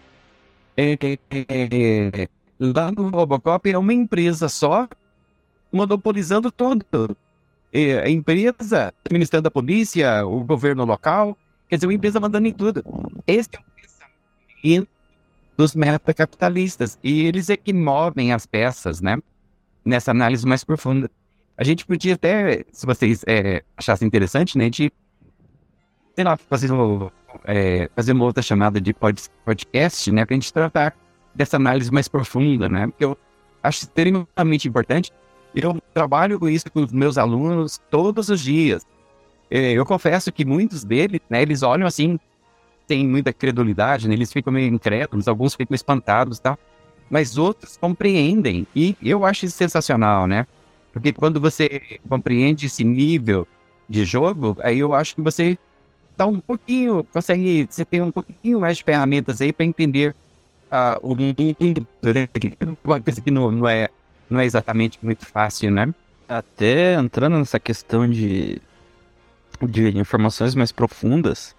[2.59, 4.89] Lá no Robocop é uma empresa só
[5.73, 7.17] monopolizando tudo.
[7.73, 11.37] É, a empresa administrando a polícia, o governo local,
[11.69, 12.85] quer dizer, uma empresa mandando em tudo.
[13.27, 13.63] Esse é o
[14.63, 14.89] pensamento
[15.57, 16.99] dos metacapitalistas.
[17.03, 19.19] E eles é que movem as peças, né?
[19.85, 21.11] Nessa análise mais profunda.
[21.57, 24.65] A gente podia até, se vocês é, achassem interessante, né?
[24.65, 24.93] A gente,
[26.17, 27.11] sei lá, fazer um,
[27.45, 28.95] é, fazer uma outra chamada de
[29.45, 30.97] podcast, né, para a gente tratar
[31.35, 33.17] dessa análise mais profunda, né, porque eu
[33.63, 35.13] acho extremamente importante.
[35.55, 38.83] Eu trabalho com isso com os meus alunos todos os dias.
[39.51, 42.19] É, eu confesso que muitos deles, né, eles olham assim,
[42.87, 46.59] tem muita credulidade, né, eles ficam meio incrédulos, alguns ficam espantados, tá?
[47.11, 50.47] Mas outros compreendem e eu acho isso sensacional, né?
[50.93, 53.47] Porque quando você compreende esse nível
[53.89, 55.57] de jogo, aí eu acho que você
[56.17, 60.15] dá um pouquinho, consegue, você tem um pouquinho mais de ferramentas aí para entender
[60.71, 61.15] a, o
[62.85, 63.89] uma coisa que não, não, é,
[64.29, 65.93] não é exatamente muito fácil, né?
[66.29, 68.61] Até entrando nessa questão de,
[69.63, 71.55] de informações mais profundas,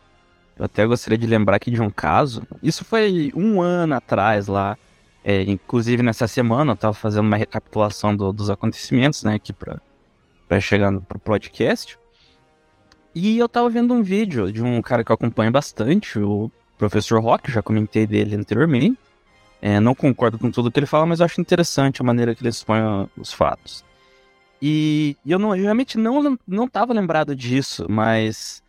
[0.58, 2.44] eu até gostaria de lembrar aqui de um caso.
[2.62, 4.78] Isso foi um ano atrás lá.
[5.24, 10.60] É, inclusive nessa semana eu estava fazendo uma recapitulação do, dos acontecimentos, né, aqui para
[10.60, 11.98] chegar no pro podcast.
[13.20, 17.20] E eu tava vendo um vídeo de um cara que eu acompanho bastante, o professor
[17.20, 18.96] Rock, já comentei dele anteriormente.
[19.60, 22.44] É, não concordo com tudo que ele fala, mas eu acho interessante a maneira que
[22.44, 22.80] ele expõe
[23.18, 23.84] os fatos.
[24.62, 28.62] E, e eu, não, eu realmente não, não tava lembrado disso, mas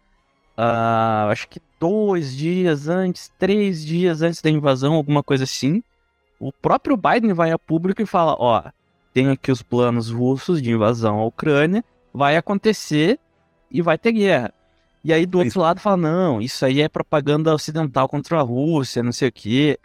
[0.56, 5.82] uh, acho que dois dias antes, três dias antes da invasão, alguma coisa assim,
[6.40, 8.62] o próprio Biden vai a público e fala: Ó,
[9.12, 11.84] tem aqui os planos russos de invasão à Ucrânia,
[12.14, 13.20] vai acontecer
[13.70, 14.52] e vai ter guerra.
[15.04, 19.02] E aí do outro lado fala, não, isso aí é propaganda ocidental contra a Rússia,
[19.02, 19.78] não sei o quê.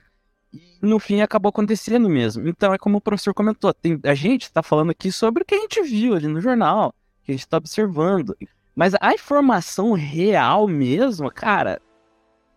[0.51, 2.47] E no fim acabou acontecendo mesmo.
[2.47, 5.55] Então é como o professor comentou, tem, a gente está falando aqui sobre o que
[5.55, 6.93] a gente viu ali no jornal,
[7.23, 8.35] que a gente está observando.
[8.75, 11.79] Mas a informação real mesmo, cara,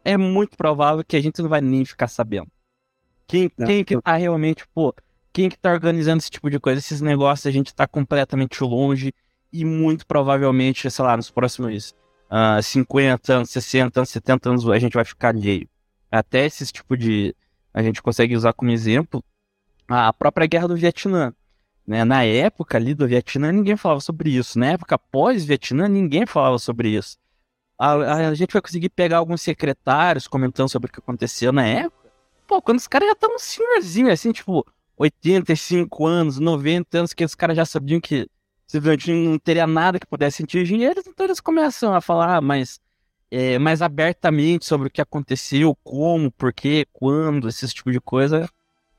[0.04, 2.48] é muito provável que a gente não vai nem ficar sabendo.
[3.26, 4.94] Quem, quem que tá realmente, pô,
[5.32, 9.12] quem que tá organizando esse tipo de coisa, esses negócios, a gente tá completamente longe
[9.60, 11.94] e muito provavelmente, sei lá, nos próximos
[12.30, 15.68] uh, 50 anos, 60 anos, 70 anos, a gente vai ficar alheio.
[16.10, 17.34] Até esse tipo de.
[17.72, 19.22] A gente consegue usar como exemplo
[19.88, 21.32] a própria guerra do Vietnã.
[21.86, 22.04] Né?
[22.04, 24.58] Na época ali do Vietnã, ninguém falava sobre isso.
[24.58, 27.16] Na época pós-Vietnã, ninguém falava sobre isso.
[27.78, 31.66] A, a, a, gente vai conseguir pegar alguns secretários comentando sobre o que aconteceu na
[31.66, 32.10] época.
[32.46, 34.66] Pô, quando os caras já estavam senhorzinhos, assim, tipo,
[34.96, 38.26] 85 anos, 90 anos, que os caras já sabiam que
[38.66, 42.80] simplesmente não teria nada que pudesse atingir eles, então eles começam a falar mais,
[43.30, 48.48] é, mais abertamente sobre o que aconteceu, como, por quê, quando, esse tipo de coisa.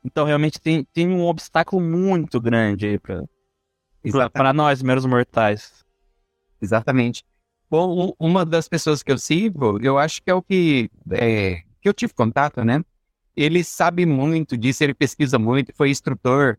[0.04, 5.86] Então realmente tem, tem um obstáculo muito grande aí para nós, meros mortais.
[6.62, 7.24] Exatamente.
[7.70, 11.90] Bom, uma das pessoas que eu sigo, eu acho que é o que, é, que
[11.90, 12.82] eu tive contato, né?
[13.36, 16.58] Ele sabe muito disso, ele pesquisa muito, foi instrutor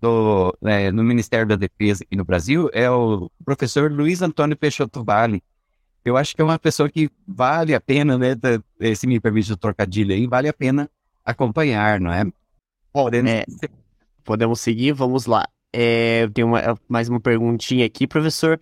[0.00, 5.04] do, é, no Ministério da Defesa aqui no Brasil é o professor Luiz Antônio Peixoto
[5.04, 5.42] Vale.
[6.04, 8.34] Eu acho que é uma pessoa que vale a pena, né?
[8.96, 10.90] Se me permite o trocadilho aí, vale a pena
[11.24, 12.24] acompanhar, não é?
[12.92, 13.44] Podemos, é,
[14.24, 15.46] podemos seguir, vamos lá.
[15.72, 18.60] É, eu tenho uma, mais uma perguntinha aqui, professor.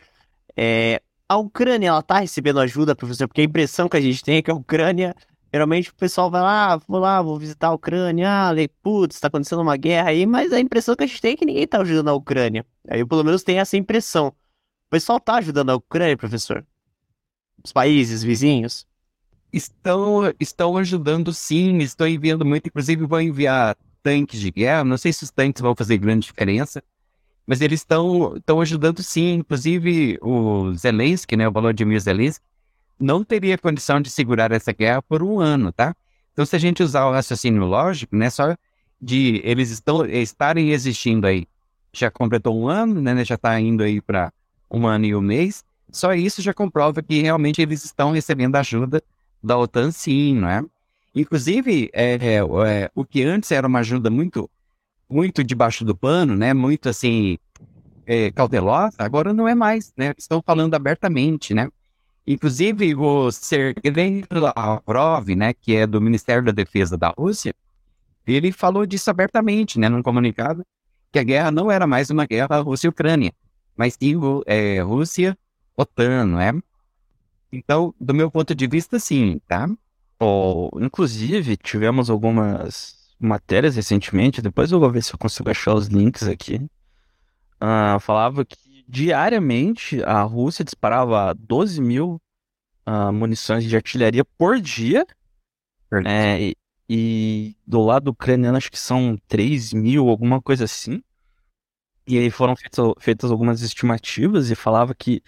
[0.57, 3.27] É, a Ucrânia, ela tá recebendo ajuda, professor?
[3.27, 5.14] Porque a impressão que a gente tem é que a Ucrânia
[5.53, 9.63] Geralmente o pessoal vai lá, vou lá, vou visitar a Ucrânia, ah, putz, tá acontecendo
[9.63, 12.09] uma guerra aí, mas a impressão que a gente tem é que ninguém tá ajudando
[12.09, 12.65] a Ucrânia.
[12.89, 14.29] Aí eu pelo menos tenho essa impressão.
[14.29, 16.65] O pessoal tá ajudando a Ucrânia, professor?
[17.65, 18.87] Os países vizinhos?
[19.53, 25.13] Estão, estão ajudando sim, estão enviando muito, inclusive vão enviar tanques de guerra, não sei
[25.13, 26.83] se os tanques vão fazer grande diferença,
[27.45, 32.45] mas eles estão, estão ajudando sim, inclusive o Zelensky, né, o Volodymyr Zelensky,
[33.01, 35.95] não teria condição de segurar essa guerra por um ano, tá?
[36.33, 38.55] Então, se a gente usar o raciocínio lógico, né, só
[39.01, 41.47] de eles estão, estarem existindo aí,
[41.93, 44.33] já completou um ano, né, já está indo aí para
[44.71, 49.03] um ano e um mês, só isso já comprova que realmente eles estão recebendo ajuda
[49.43, 50.63] da OTAN, sim, não é?
[51.15, 54.49] Inclusive, é, é, é, o que antes era uma ajuda muito,
[55.09, 57.39] muito debaixo do pano, né, muito assim,
[58.07, 60.15] é, cautelosa, agora não é mais, né?
[60.19, 61.69] Estão falando abertamente, né?
[62.33, 67.53] Inclusive, o Sergei Lavrov, né, que é do Ministério da Defesa da Rússia,
[68.25, 70.64] ele falou disso abertamente, né, num comunicado,
[71.11, 73.33] que a guerra não era mais uma guerra Rússia-Ucrânia,
[73.77, 74.14] mas sim
[74.47, 76.53] é, Rússia-OTAN, não é?
[77.51, 79.69] Então, do meu ponto de vista, sim, tá?
[80.21, 85.88] Oh, inclusive, tivemos algumas matérias recentemente, depois eu vou ver se eu consigo achar os
[85.88, 86.64] links aqui.
[87.61, 92.20] Uh, falava que diariamente a Rússia disparava 12 mil
[92.87, 95.07] uh, munições de artilharia por dia.
[96.07, 96.57] É, e,
[96.88, 101.03] e, do lado ucraniano acho que são 3 mil, alguma coisa assim.
[102.07, 105.22] E aí foram feitas, feitas algumas estimativas e falava que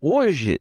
[0.00, 0.60] hoje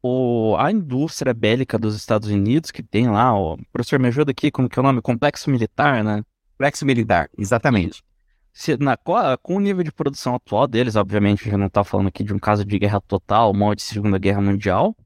[0.00, 4.50] o, a indústria bélica dos Estados Unidos, que tem lá, o professor me ajuda aqui,
[4.50, 5.02] como que é o nome?
[5.02, 6.22] Complexo Militar, né?
[6.52, 8.02] Complexo Militar, exatamente
[8.58, 12.08] se, na, com o nível de produção atual deles, obviamente, a gente não está falando
[12.08, 14.96] aqui de um caso de guerra total, mal de Segunda Guerra Mundial,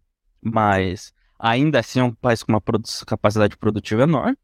[0.40, 2.62] mas ainda assim é um país com uma
[3.06, 4.38] capacidade produtiva enorme,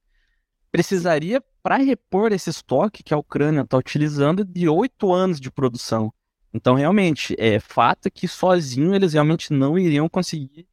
[0.70, 6.12] precisaria, para repor esse estoque que a Ucrânia está utilizando, de oito anos de produção.
[6.52, 10.68] Então, realmente, é fato que sozinho eles realmente não iriam conseguir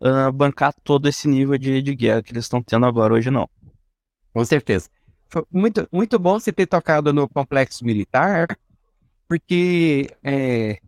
[0.00, 3.46] uh, bancar todo esse nível de, de guerra que eles estão tendo agora hoje, não.
[4.32, 4.88] Com certeza.
[5.50, 8.46] Muito, muito bom você ter tocado no complexo militar,
[9.28, 10.80] porque é,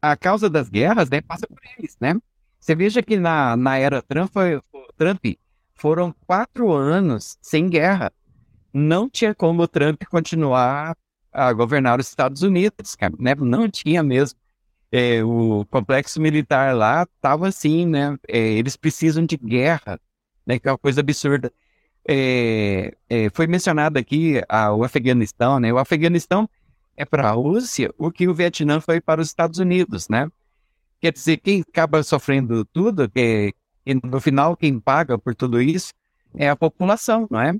[0.00, 2.14] a causa das guerras né, passa por eles, né?
[2.60, 4.60] Você veja que na, na era Trump, foi,
[4.96, 5.24] Trump
[5.74, 8.12] foram quatro anos sem guerra.
[8.72, 10.96] Não tinha como o Trump continuar
[11.32, 13.34] a governar os Estados Unidos, né?
[13.36, 14.38] Não tinha mesmo.
[14.90, 18.16] É, o complexo militar lá estava assim, né?
[18.28, 20.00] É, eles precisam de guerra,
[20.46, 20.58] né?
[20.58, 21.52] Que é uma coisa absurda.
[22.08, 25.72] É, é foi mencionado aqui a, o Afeganistão, né?
[25.72, 26.48] O Afeganistão
[26.96, 30.30] é para a Rússia o que o Vietnã foi para os Estados Unidos, né?
[31.00, 33.54] Quer dizer, quem acaba sofrendo tudo, que,
[34.02, 35.92] no final quem paga por tudo isso
[36.34, 37.54] é a população, não é?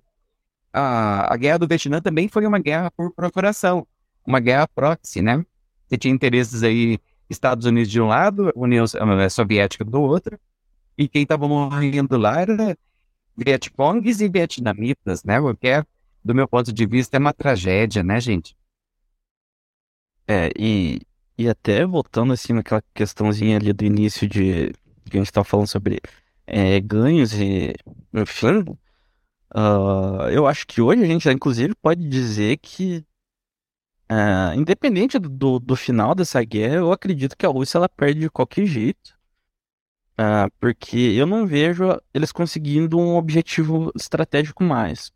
[0.72, 3.86] A, a guerra do Vietnã também foi uma guerra por procuração,
[4.26, 5.44] uma guerra proxy, né?
[5.86, 8.84] Você tinha interesses aí, Estados Unidos de um lado, União
[9.30, 10.38] Soviética do outro,
[10.96, 12.76] e quem estava morrendo lá era
[13.36, 15.38] Vietcongues e vietnamitas, né?
[15.40, 15.84] O que é,
[16.24, 18.56] do meu ponto de vista, é uma tragédia, né, gente?
[20.26, 21.00] É, e,
[21.38, 24.72] e até voltando assim naquela questãozinha ali do início de
[25.08, 26.00] que a gente estava falando sobre
[26.46, 27.74] é, ganhos e
[28.12, 28.64] enfim,
[29.54, 33.04] uh, eu acho que hoje a gente inclusive pode dizer que
[34.10, 38.30] uh, independente do, do final dessa guerra, eu acredito que a Rússia ela perde de
[38.30, 39.15] qualquer jeito.
[40.18, 45.08] Uh, porque eu não vejo eles conseguindo um objetivo estratégico mais.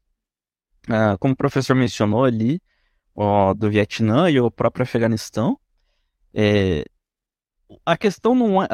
[0.88, 2.60] Uh, como o professor mencionou ali,
[3.14, 5.58] ó, do Vietnã e o próprio Afeganistão,
[6.34, 6.84] é,
[7.84, 8.68] a questão não é.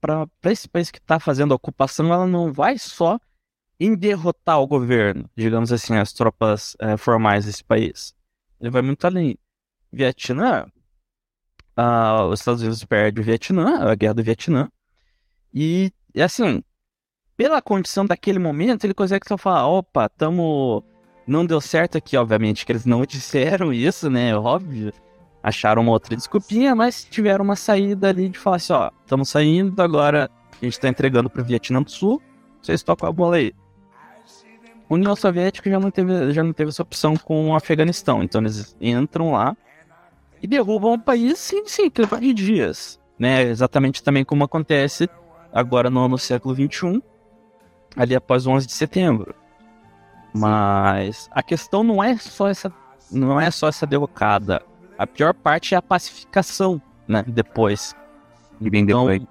[0.00, 3.18] Para esse país que está fazendo a ocupação, ela não vai só
[3.78, 8.14] em derrotar o governo, digamos assim, as tropas é, formais desse país.
[8.60, 9.38] Ele vai muito além.
[9.92, 10.66] Vietnã,
[12.30, 14.68] os Estados Unidos perdem o Vietnã, a guerra do Vietnã,
[15.54, 16.62] e, assim,
[17.36, 20.82] pela condição daquele momento, ele consegue só falar: opa, estamos
[21.28, 24.34] não deu certo aqui, obviamente, que eles não disseram isso, né?
[24.36, 24.92] Óbvio.
[25.42, 29.80] Acharam uma outra desculpinha, mas tiveram uma saída ali de falar assim, ó, estamos saindo,
[29.80, 30.28] agora
[30.60, 32.20] a gente tá entregando pro Vietnã do Sul,
[32.60, 33.52] vocês tocam a bola aí.
[34.90, 38.76] União Soviética já não teve, já não teve essa opção com o Afeganistão, então eles
[38.80, 39.56] entram lá
[40.42, 43.42] e derrubam o país, sim, sim, que de dias, né?
[43.42, 45.08] Exatamente também como acontece
[45.52, 47.02] agora no, no século XXI,
[47.96, 49.34] ali após o 11 de setembro.
[50.32, 52.72] Mas a questão não é só essa,
[53.10, 54.62] não é só essa derrocada.
[54.96, 57.24] A pior parte é a pacificação, né?
[57.26, 57.94] Depois.
[58.60, 59.28] E bem então, depois.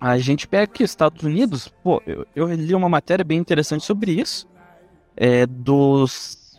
[0.00, 3.84] A gente pega aqui os Estados Unidos, pô, eu, eu li uma matéria bem interessante
[3.84, 4.48] sobre isso.
[5.16, 6.58] É dos.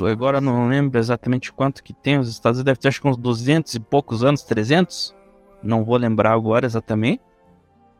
[0.00, 3.16] Agora não lembro exatamente quanto que tem os Estados Unidos, deve ter acho que uns
[3.16, 5.14] 200 e poucos anos, 300.
[5.62, 7.22] Não vou lembrar agora exatamente.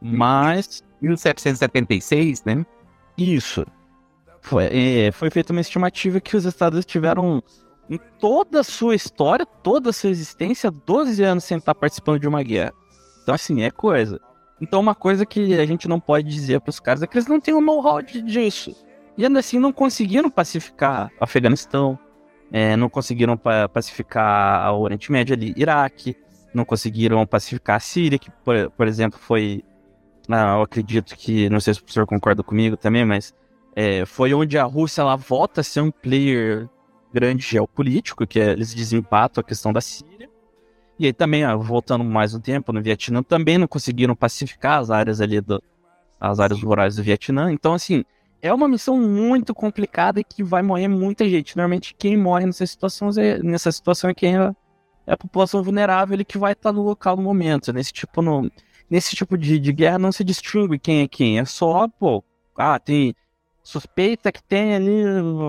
[0.04, 0.82] Mas.
[1.00, 2.64] 1776, né?
[3.18, 3.66] Isso.
[4.40, 7.42] Foi, é, foi feita uma estimativa que os Estados tiveram,
[7.88, 12.28] em toda a sua história, toda a sua existência, 12 anos sem estar participando de
[12.28, 12.72] uma guerra.
[13.22, 14.20] Então, assim, é coisa.
[14.60, 17.26] Então, uma coisa que a gente não pode dizer para os caras é que eles
[17.26, 18.74] não têm o um know-how disso.
[19.16, 21.98] E ainda assim, não conseguiram pacificar Afeganistão,
[22.52, 26.16] é, não conseguiram pa pacificar o Oriente Médio ali, Iraque,
[26.52, 29.64] não conseguiram pacificar a Síria, que, por, por exemplo, foi.
[30.28, 33.34] Ah, eu acredito que, não sei se o professor concorda comigo também, mas
[33.76, 36.68] é, foi onde a Rússia ela volta a ser um player
[37.12, 40.28] grande geopolítico, que é, eles desempatam a questão da Síria.
[40.98, 44.90] E aí também, ah, voltando mais um tempo, no Vietnã também não conseguiram pacificar as
[44.90, 45.62] áreas ali do,
[46.20, 47.52] as áreas rurais do Vietnã.
[47.52, 48.04] Então, assim,
[48.40, 51.56] é uma missão muito complicada e que vai morrer muita gente.
[51.56, 54.54] Normalmente quem morre nessa situação é, nessa situação é quem é,
[55.06, 57.72] é a população vulnerável e que vai estar no local no momento.
[57.72, 58.50] Nesse tipo, no,
[58.90, 61.38] nesse tipo de, de guerra não se distingue quem é quem.
[61.38, 62.22] É só, pô,
[62.56, 63.14] ah, tem
[63.62, 65.02] suspeita que tem ali,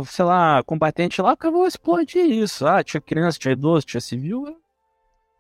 [0.08, 2.65] sei lá, combatente lá, que eu vou explodir isso.
[2.65, 4.58] Ah, tinha criança, tinha idoso, tinha civil.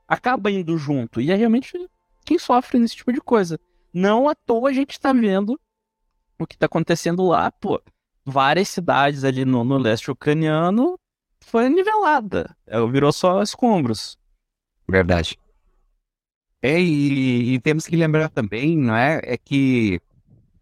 [0.07, 1.21] Acaba indo junto.
[1.21, 1.89] E é realmente
[2.25, 3.59] quem sofre nesse tipo de coisa.
[3.93, 5.59] Não à toa a gente tá vendo
[6.37, 7.81] o que tá acontecendo lá, pô.
[8.25, 10.99] Várias cidades ali no, no leste ucraniano
[11.39, 12.55] foi nivelada.
[12.67, 14.17] É, virou só escombros.
[14.87, 15.37] Verdade.
[16.65, 19.21] É, e, e, temos que lembrar também, não é?
[19.23, 20.01] É que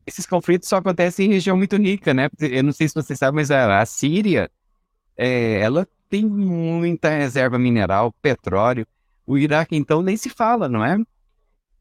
[0.06, 2.30] esses conflitos só acontecem em região muito rica, né?
[2.42, 4.52] Eu não sei se você sabe, mas a, a Síria,
[5.16, 8.86] é, ela tem muita reserva mineral, petróleo.
[9.26, 10.98] O Iraque, então, nem se fala, não é?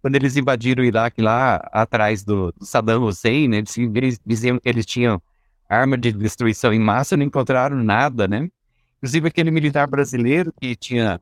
[0.00, 4.68] Quando eles invadiram o Iraque lá atrás do, Saddam Hussein, né, eles, eles diziam que
[4.68, 5.20] eles tinham
[5.68, 8.48] arma de destruição em massa, não encontraram nada, né?
[8.98, 11.20] Inclusive aquele militar brasileiro que tinha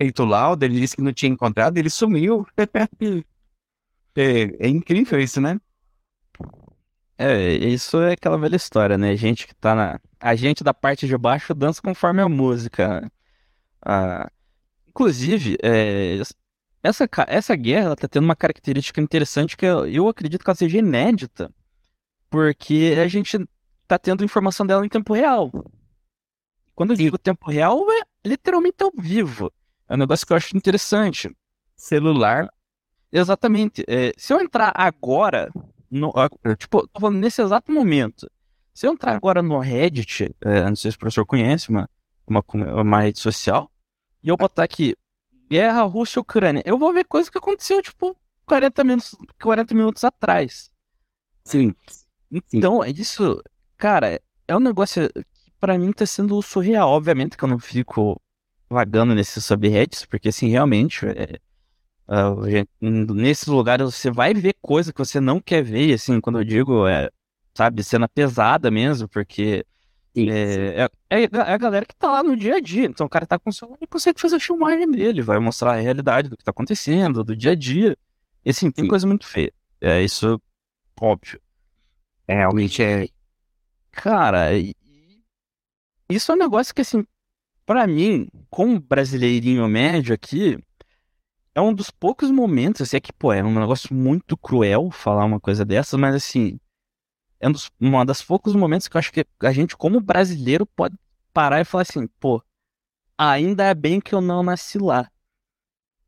[0.00, 2.46] feito laudo, ele disse que não tinha encontrado, ele sumiu.
[4.16, 5.60] é, é incrível isso, né?
[7.18, 9.14] É, isso é aquela velha história, né?
[9.14, 10.00] Gente que tá na.
[10.18, 13.12] A gente da parte de baixo dança conforme a música.
[13.82, 14.30] Ah,
[14.88, 16.18] inclusive, é,
[16.82, 20.56] essa, essa guerra ela tá tendo uma característica interessante que eu, eu acredito que ela
[20.56, 21.52] seja inédita,
[22.30, 23.38] porque a gente
[23.86, 25.50] tá tendo informação dela em tempo real.
[26.74, 29.52] Quando eu digo tempo real, é literalmente ao vivo.
[29.90, 31.36] É um negócio que eu acho interessante.
[31.76, 32.48] Celular.
[33.10, 33.84] Exatamente.
[33.88, 35.50] É, se eu entrar agora,
[35.90, 36.12] no,
[36.56, 38.30] tipo, tô falando nesse exato momento.
[38.72, 41.90] Se eu entrar agora no Reddit, é, não sei se o professor conhece, uma,
[42.24, 42.44] uma,
[42.80, 43.68] uma rede social,
[44.22, 44.94] e eu botar aqui,
[45.50, 48.16] guerra Rússia-Ucrânia, eu vou ver coisa que aconteceu, tipo,
[48.46, 50.70] 40 minutos, 40 minutos atrás.
[51.44, 51.74] Sim.
[52.52, 53.42] Então, isso,
[53.76, 56.90] cara, é um negócio que pra mim tá sendo surreal.
[56.90, 58.20] Obviamente que eu não fico
[58.70, 61.40] vagando nesses subreddits, porque assim, realmente, é,
[62.80, 66.44] nesses lugares você vai ver coisa que você não quer ver, e, assim, quando eu
[66.44, 67.10] digo, é,
[67.54, 69.66] sabe, cena pesada mesmo, porque
[70.16, 72.86] é, é, é a galera que tá lá no dia a dia.
[72.86, 75.72] Então o cara tá com o celular e consegue fazer a filmagem dele, vai mostrar
[75.72, 77.96] a realidade do que tá acontecendo, do dia a dia.
[78.44, 78.88] E assim, tem Sim.
[78.88, 79.52] coisa muito feia.
[79.80, 80.40] É isso,
[81.00, 81.40] óbvio.
[82.26, 83.08] É, realmente é.
[83.92, 84.50] Cara,
[86.08, 87.04] isso é um negócio que, assim,
[87.70, 90.58] pra mim, como brasileirinho médio aqui,
[91.54, 95.24] é um dos poucos momentos, assim, é que, pô, é um negócio muito cruel falar
[95.24, 96.58] uma coisa dessas, mas, assim,
[97.38, 100.66] é um dos, uma das poucos momentos que eu acho que a gente, como brasileiro,
[100.66, 100.96] pode
[101.32, 102.42] parar e falar assim, pô,
[103.16, 105.08] ainda é bem que eu não nasci lá.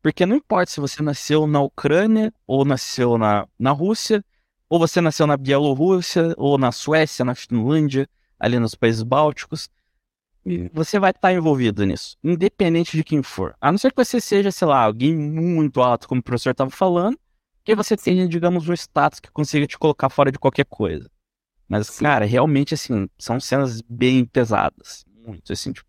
[0.02, 4.24] Porque não importa se você nasceu na Ucrânia, ou nasceu na, na Rússia,
[4.68, 9.70] ou você nasceu na Bielorrússia, ou na Suécia, na Finlândia, ali nos países bálticos,
[10.72, 13.55] você vai estar envolvido nisso, independente de quem for.
[13.61, 16.70] A não ser que você seja, sei lá, alguém muito alto, como o professor estava
[16.70, 17.18] falando,
[17.64, 21.09] que você tenha, digamos, um status que consiga te colocar fora de qualquer coisa.
[21.68, 25.05] Mas, cara, realmente, assim, são cenas bem pesadas.
[25.24, 25.88] Muito, assim, tipo,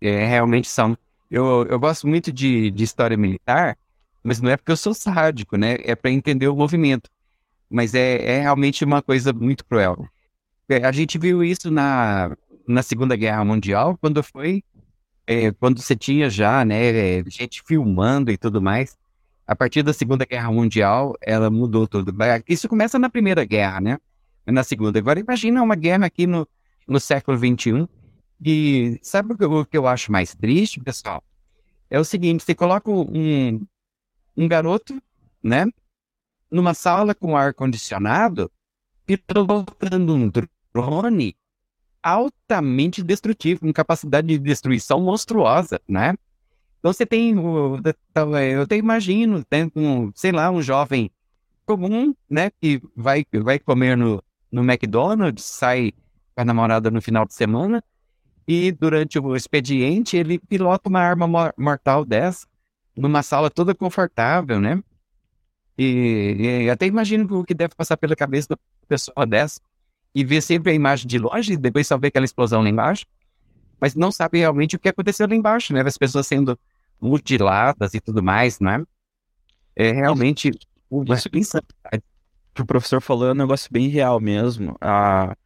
[0.00, 0.96] É, realmente são.
[1.30, 3.76] Eu, eu gosto muito de, de história militar,
[4.22, 5.76] mas não é porque eu sou sádico, né?
[5.84, 7.10] É para entender o movimento.
[7.70, 10.08] Mas é, é realmente uma coisa muito cruel.
[10.68, 14.62] É, A gente viu isso na, na Segunda Guerra Mundial, quando foi.
[15.26, 18.96] é, quando você tinha já, né, é, gente filmando e tudo mais.
[19.46, 22.12] A partir da Segunda Guerra Mundial, ela mudou tudo.
[22.48, 23.98] Isso começa na Primeira Guerra, né?
[24.46, 24.98] Na Segunda.
[24.98, 26.48] Agora, imagina uma guerra aqui no,
[26.86, 27.88] no século XXI.
[28.44, 31.22] E sabe o que, eu, o que eu acho mais triste, pessoal?
[31.88, 33.64] É o seguinte: você coloca um,
[34.36, 35.00] um garoto,
[35.42, 35.64] né,
[36.50, 38.50] numa sala com ar-condicionado,
[39.06, 40.30] pilotando um
[40.74, 41.36] drone
[42.06, 46.14] altamente destrutivo, com capacidade de destruição monstruosa, né?
[46.78, 51.10] Então você tem, eu até imagino, tem um, sei lá, um jovem
[51.64, 55.92] comum, né, que vai, vai comer no, no McDonald's, sai
[56.32, 57.82] com a namorada no final de semana,
[58.46, 62.46] e durante o expediente ele pilota uma arma mor- mortal dessa,
[62.96, 64.80] numa sala toda confortável, né?
[65.76, 69.60] E, e até imagino o que deve passar pela cabeça da pessoa dessa,
[70.16, 73.04] e ver sempre a imagem de longe, e depois só ver aquela explosão lá embaixo,
[73.78, 75.82] mas não sabe realmente o que aconteceu lá embaixo, né?
[75.82, 76.58] As pessoas sendo
[76.98, 78.82] mutiladas e tudo mais, né?
[79.76, 80.50] É realmente
[80.90, 82.02] uma Isso- insanidade.
[82.54, 84.74] que o professor falou é um negócio bem real mesmo.
[84.80, 85.36] Ah,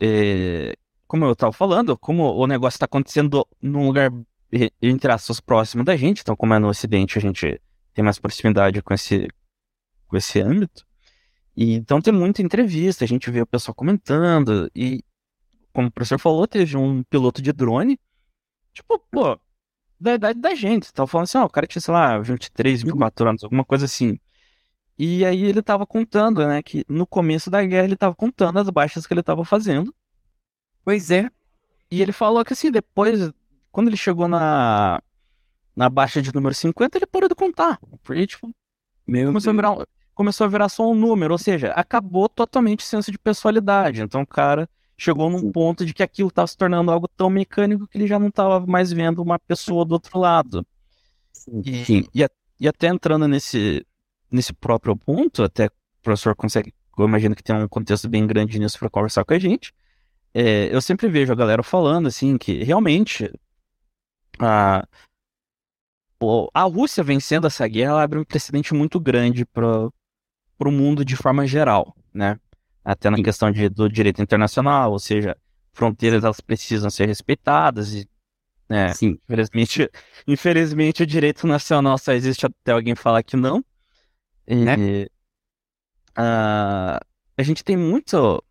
[0.00, 0.74] é,
[1.06, 4.10] como eu estava falando, como o negócio está acontecendo num lugar,
[4.82, 7.60] entre aspas, próximo da gente, então como é no Ocidente, a gente
[7.94, 9.28] tem mais proximidade com esse,
[10.08, 10.84] com esse âmbito.
[11.60, 15.04] E, então tem muita entrevista, a gente vê o pessoal comentando, e
[15.72, 17.98] como o professor falou, teve um piloto de drone,
[18.74, 19.38] tipo, pô,
[20.00, 20.92] da idade da gente.
[20.92, 24.18] Tava falando assim, ó, o cara tinha, sei lá, 23, 24 anos, alguma coisa assim.
[24.98, 28.70] E aí ele tava contando, né, que no começo da guerra ele tava contando as
[28.70, 29.94] baixas que ele tava fazendo.
[30.84, 31.30] Pois é,
[31.90, 33.32] E ele falou que assim, depois,
[33.72, 35.02] quando ele chegou na,
[35.76, 37.78] na baixa de número 50, ele parou de contar.
[38.02, 38.50] Porque, tipo,
[39.06, 39.84] meu começou a virar, um-
[40.20, 44.02] começou a virar só um número, ou seja, acabou totalmente o senso de pessoalidade.
[44.02, 47.86] Então o cara chegou num ponto de que aquilo estava se tornando algo tão mecânico
[47.86, 50.66] que ele já não estava mais vendo uma pessoa do outro lado.
[51.64, 52.28] E, e,
[52.60, 53.82] e até entrando nesse,
[54.30, 58.58] nesse próprio ponto, até o professor consegue, eu imagino que tem um contexto bem grande
[58.58, 59.72] nisso para conversar com a gente.
[60.34, 63.32] é, eu sempre vejo a galera falando assim que realmente
[64.38, 64.86] a,
[66.52, 69.88] a Rússia vencendo essa guerra abre um precedente muito grande para
[70.68, 72.38] o mundo de forma geral, né?
[72.84, 73.22] Até na Sim.
[73.22, 75.36] questão de, do direito internacional, ou seja,
[75.72, 78.08] fronteiras elas precisam ser respeitadas e
[78.68, 79.90] né, Sim, Infelizmente,
[80.28, 83.64] infelizmente o direito nacional só existe até alguém falar que não.
[84.46, 85.06] E, Né?
[86.16, 87.00] ah,
[87.36, 88.42] a gente tem muito,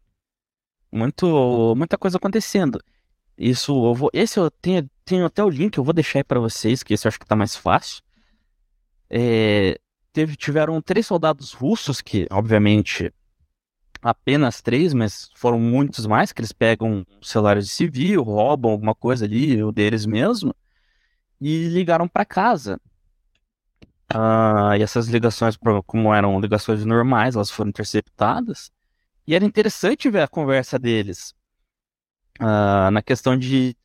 [0.92, 2.82] muito, muita coisa acontecendo.
[3.38, 6.40] Isso, eu vou, esse eu tenho, tenho até o link, eu vou deixar aí para
[6.42, 8.04] vocês, que esse eu acho que tá mais fácil.
[9.10, 9.80] É,
[10.14, 13.14] teve, tiveram três soldados russos que, obviamente,
[14.02, 19.26] apenas três, mas foram muitos mais, que eles pegam celulares de civil, roubam alguma coisa
[19.26, 20.56] ali, o deles mesmo,
[21.40, 22.80] e ligaram para casa.
[24.10, 28.72] Ah, e essas ligações, como eram ligações normais, elas foram interceptadas.
[29.28, 31.36] E era interessante ver a conversa deles
[32.40, 33.76] ah, na questão de,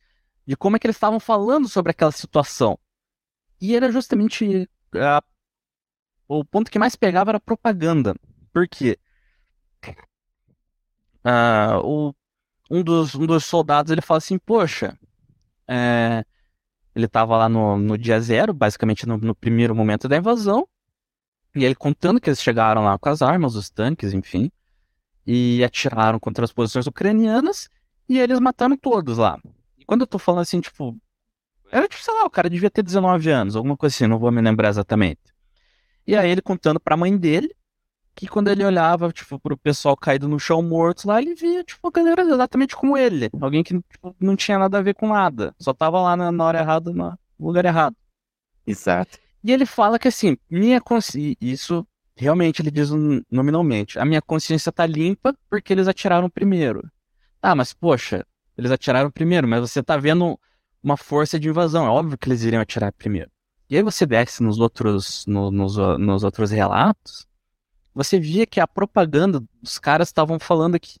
[0.45, 2.79] de como é que eles estavam falando sobre aquela situação.
[3.61, 5.23] E era justamente ah,
[6.27, 8.15] o ponto que mais pegava era propaganda.
[8.51, 8.97] Por quê?
[11.25, 12.15] Uh, o,
[12.69, 14.97] um, dos, um dos soldados ele fala assim, poxa,
[15.67, 16.23] é,
[16.95, 20.67] ele estava lá no, no dia zero, basicamente no, no, primeiro momento da invasão,
[21.55, 24.51] e ele contando que eles chegaram lá com as armas, os tanques, enfim,
[25.25, 27.69] e atiraram contra as posições ucranianas,
[28.07, 29.39] e eles mataram todos lá.
[29.77, 30.95] E quando eu tô falando assim, tipo,
[31.71, 34.31] era tipo, sei lá, o cara devia ter 19 anos, alguma coisa assim, não vou
[34.31, 35.34] me lembrar exatamente.
[36.07, 37.55] E aí ele contando pra mãe dele,
[38.15, 41.87] que quando ele olhava, tipo, pro pessoal caído no chão morto lá, ele via, tipo,
[41.87, 43.29] a galera exatamente como ele.
[43.41, 45.53] Alguém que tipo, não tinha nada a ver com nada.
[45.59, 47.95] Só tava lá na, hora errada, no lugar errado.
[48.65, 49.19] Exato.
[49.43, 51.37] E ele fala que, assim, minha consciência...
[51.41, 51.85] Isso,
[52.15, 52.89] realmente, ele diz
[53.29, 53.99] nominalmente.
[53.99, 56.89] A minha consciência tá limpa porque eles atiraram primeiro.
[57.41, 58.25] Ah, mas, poxa,
[58.57, 60.39] eles atiraram primeiro, mas você tá vendo
[60.81, 61.85] uma força de invasão.
[61.85, 63.29] É óbvio que eles iriam atirar primeiro.
[63.69, 67.27] E aí você desce nos outros, no, nos, nos outros relatos
[67.95, 70.99] você via que a propaganda dos caras estavam falando que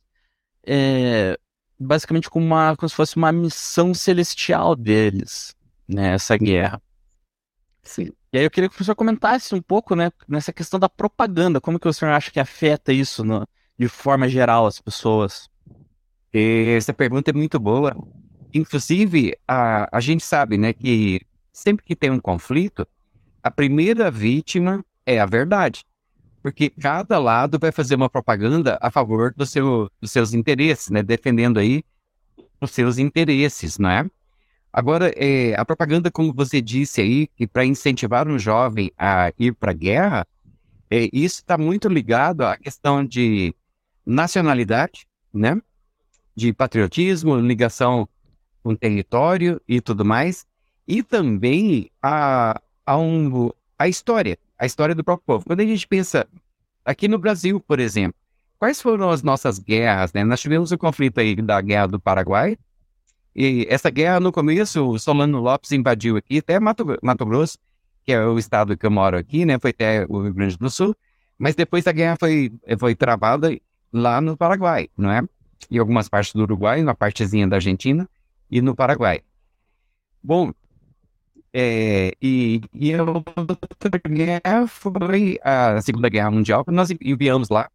[0.65, 1.37] é,
[1.77, 5.53] basicamente como, uma, como se fosse uma missão celestial deles,
[5.85, 6.81] né, essa guerra.
[7.83, 8.11] Sim.
[8.31, 11.59] E aí eu queria que o professor comentasse um pouco, né, nessa questão da propaganda,
[11.59, 13.45] como que o senhor acha que afeta isso no,
[13.77, 15.49] de forma geral as pessoas?
[16.33, 17.95] Essa pergunta é muito boa.
[18.53, 21.21] Inclusive, a, a gente sabe, né, que
[21.55, 22.87] sempre que tem um conflito,
[23.41, 25.85] a primeira vítima é a verdade
[26.45, 31.01] porque cada lado vai fazer uma propaganda a favor do seu, dos seus interesses, né?
[31.01, 31.83] Defendendo aí
[32.61, 34.05] os seus interesses, não é?
[34.71, 39.55] Agora, é, a propaganda, como você disse aí, que para incentivar um jovem a ir
[39.55, 40.27] para a guerra,
[40.87, 43.51] é, isso está muito ligado à questão de
[44.05, 45.59] nacionalidade, né?
[46.35, 48.07] De patriotismo, ligação
[48.61, 50.45] com território e tudo mais,
[50.87, 55.45] e também a, a, um, a história a história do próprio povo.
[55.45, 56.27] Quando a gente pensa
[56.83, 58.15] aqui no Brasil, por exemplo,
[58.57, 60.23] quais foram as nossas guerras, né?
[60.23, 62.57] Nós tivemos o conflito aí da Guerra do Paraguai,
[63.35, 67.57] e essa guerra, no começo, o Solano Lopes invadiu aqui, até Mato, Mato Grosso,
[68.05, 69.59] que é o estado que eu moro aqui, né?
[69.59, 70.95] Foi até o Rio Grande do Sul,
[71.37, 73.57] mas depois a guerra foi, foi travada
[73.91, 75.21] lá no Paraguai, não é?
[75.69, 78.07] E algumas partes do Uruguai, uma partezinha da Argentina
[78.49, 79.21] e no Paraguai.
[80.23, 80.53] Bom,
[81.57, 87.69] é, e, e a outra guerra foi a Segunda Guerra Mundial, nós enviamos lá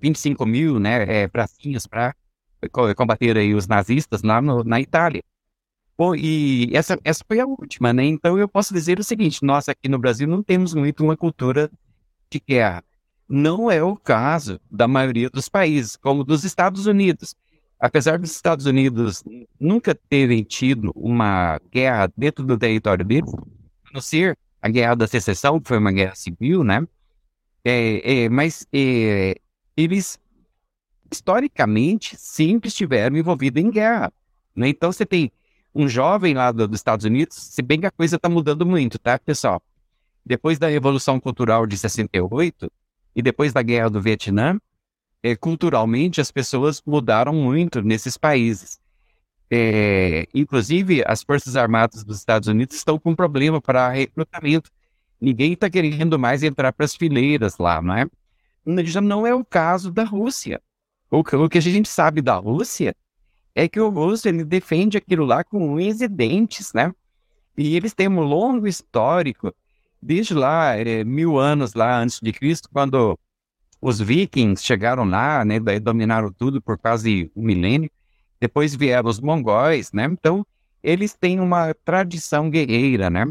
[0.00, 2.14] 25 mil né, é, pracinhas para
[2.96, 5.22] combater aí os nazistas lá no, na Itália.
[5.96, 8.04] Bom, e essa, essa foi a última, né?
[8.04, 11.70] Então eu posso dizer o seguinte: nós aqui no Brasil não temos muito uma cultura
[12.30, 12.82] de guerra.
[13.28, 17.34] Não é o caso da maioria dos países, como dos Estados Unidos
[17.78, 19.22] apesar dos Estados Unidos
[19.58, 25.06] nunca terem tido uma guerra dentro do território deles, a não ser a Guerra da
[25.06, 26.86] Secessão, que foi uma guerra civil, né?
[27.64, 29.36] É, é, mas é,
[29.76, 30.18] eles,
[31.12, 34.12] historicamente, sempre estiveram envolvidos em guerra.
[34.54, 34.68] Né?
[34.68, 35.30] Então, você tem
[35.74, 38.98] um jovem lá do, dos Estados Unidos, se bem que a coisa está mudando muito,
[38.98, 39.62] tá, pessoal?
[40.24, 42.70] Depois da Revolução Cultural de 68
[43.14, 44.58] e depois da Guerra do Vietnã,
[45.22, 48.78] é, culturalmente as pessoas mudaram muito nesses países.
[49.50, 54.70] É, inclusive, as Forças Armadas dos Estados Unidos estão com problema para recrutamento.
[55.20, 58.06] Ninguém está querendo mais entrar para as fileiras lá, não é?
[58.84, 60.60] Já não é o caso da Rússia.
[61.10, 62.94] O que, o que a gente sabe da Rússia
[63.54, 66.92] é que o russo ele defende aquilo lá com unhas e dentes, né?
[67.56, 69.52] E eles têm um longo histórico,
[70.00, 73.18] desde lá, é, mil anos lá antes de Cristo, quando
[73.80, 77.90] os vikings chegaram lá, né, daí dominaram tudo por quase um milênio.
[78.40, 80.04] Depois vieram os mongóis, né?
[80.04, 80.46] Então,
[80.82, 83.26] eles têm uma tradição guerreira, né?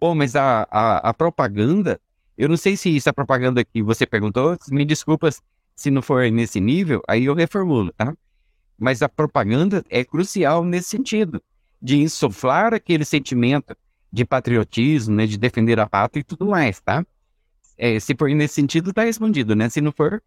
[0.00, 2.00] Pô, mas a, a, a propaganda,
[2.36, 5.28] eu não sei se isso é propaganda que você perguntou, me desculpa
[5.74, 8.14] se não for nesse nível, aí eu reformulo, tá?
[8.78, 11.42] Mas a propaganda é crucial nesse sentido,
[11.80, 13.76] de insuflar aquele sentimento
[14.10, 17.04] de patriotismo, né, de defender a pátria e tudo mais, tá?
[17.78, 19.68] É, se for nesse sentido, tá respondido, né?
[19.68, 20.20] Se não for,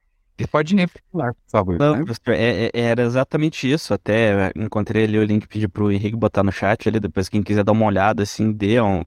[0.50, 1.78] pode nem falar, por favor.
[1.78, 2.06] Não, né?
[2.06, 3.94] professor, é- é- era exatamente isso.
[3.94, 7.44] Até é, encontrei ali o link, pedi pro Henrique botar no chat ali, depois quem
[7.44, 9.04] quiser dar uma olhada, assim, dê um...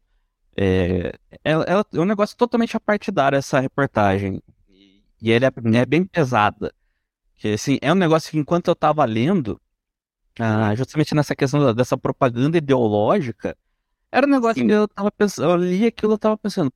[0.57, 4.41] É, ela, ela- é um negócio totalmente apartidário essa reportagem.
[5.21, 6.73] E ele é, é bem pesada.
[7.37, 9.61] Que, assim, é um negócio que enquanto eu tava lendo,
[10.39, 13.57] ah, justamente nessa questão da- dessa propaganda ideológica,
[14.13, 14.69] era um negócio Sim.
[14.69, 16.73] que eu tava pensando, eu li aquilo, eu tava pensando,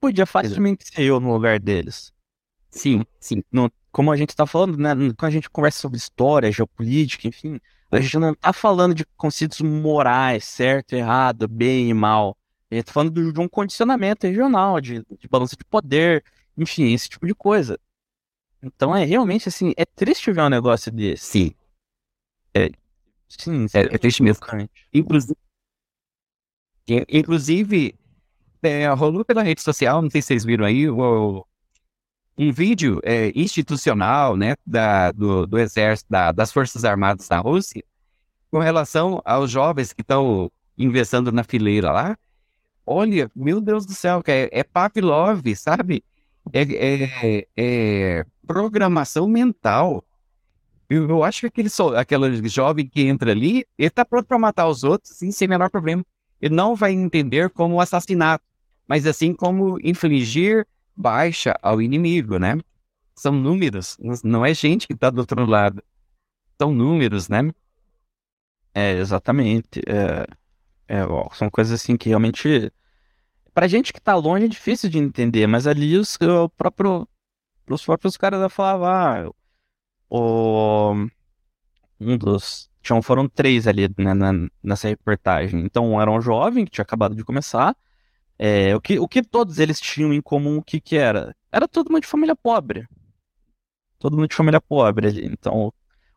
[0.00, 2.12] podia facilmente ser eu no lugar deles.
[2.70, 3.42] Sim, sim.
[3.52, 7.60] Não, como a gente tá falando, né, quando a gente conversa sobre história, geopolítica, enfim,
[7.90, 12.36] a gente não tá falando de conceitos morais, certo, errado, bem e mal.
[12.70, 16.24] A gente tá falando de, um condicionamento regional, de, de balança de poder,
[16.56, 17.78] enfim, esse tipo de coisa.
[18.62, 21.24] Então é realmente assim, é triste ver um negócio desse.
[21.26, 21.54] Sim.
[23.28, 24.44] Sim, É, é triste mesmo.
[24.92, 25.36] Inclusive,
[26.88, 27.94] in- inclusive
[28.62, 31.44] é, rolou pela rede social, não sei se vocês viram aí, o-
[32.38, 37.82] um vídeo é, institucional né, da, do, do exército, da- das Forças Armadas da Rússia,
[38.50, 42.16] com relação aos jovens que estão ingressando na fileira lá.
[42.86, 46.04] Olha, meu Deus do céu, é, é Pavlov, sabe?
[46.52, 50.04] É, é- é programação mental.
[50.88, 54.68] Eu, eu acho que aquele, aquele jovem que entra ali, ele tá pronto para matar
[54.68, 56.04] os outros, sim, sem menor problema.
[56.40, 58.44] Ele não vai entender como assassinato,
[58.86, 60.66] mas assim como infligir
[60.96, 62.58] baixa ao inimigo, né?
[63.16, 65.82] São números, não- é gente que tá do outro lado.
[66.60, 67.50] São números, né?
[68.74, 69.80] É, exatamente.
[69.86, 70.26] É,
[70.98, 72.72] é, ó, são coisas assim que realmente.
[73.54, 77.08] Pra gente que tá longe é difícil de entender, mas ali os, o próprio,
[77.70, 79.32] os próprios caras falavam, ah,
[80.10, 80.94] o,
[82.00, 82.70] um dos.
[82.86, 85.60] Tinham, foram três ali né, na- nessa reportagem.
[85.64, 87.76] Então, um era um jovem que tinha acabado de começar.
[88.38, 91.34] É, o, que, o que todos eles tinham em comum, o que que era?
[91.52, 92.86] Era todo mundo de família pobre.
[93.98, 95.26] Todo mundo de família pobre ali.
[95.26, 95.72] Então,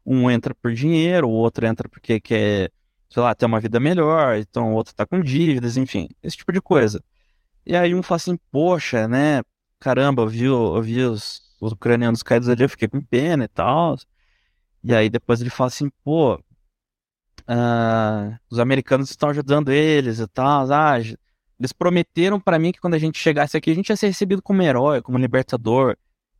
[0.06, 2.72] um entra por dinheiro, o outro entra porque quer,
[3.10, 6.52] sei lá, ter uma vida melhor, então o outro tá com dívidas, enfim, esse tipo
[6.52, 7.04] de coisa.
[7.66, 9.44] E aí um fala assim, poxa, né,
[9.80, 13.48] caramba, eu vi, eu vi os, os ucranianos caídos ali, eu fiquei com pena e
[13.50, 13.98] tal.
[14.84, 16.40] E aí depois ele fala assim, pô,
[17.50, 22.93] ah, os americanos estão ajudando eles e tal, ah, eles prometeram pra mim que quando
[22.93, 25.97] a gente chegasse aqui, a gente ia ser recebido como herói, como libertador.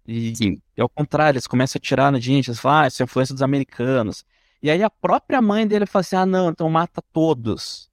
[0.08, 0.62] E, Sim.
[0.78, 3.34] e ao contrário, eles começam a tirar na gente, eles falam, ah, isso é influência
[3.34, 4.24] dos americanos.
[4.62, 7.90] E aí a própria mãe dele fala assim, ah, não, então mata todos,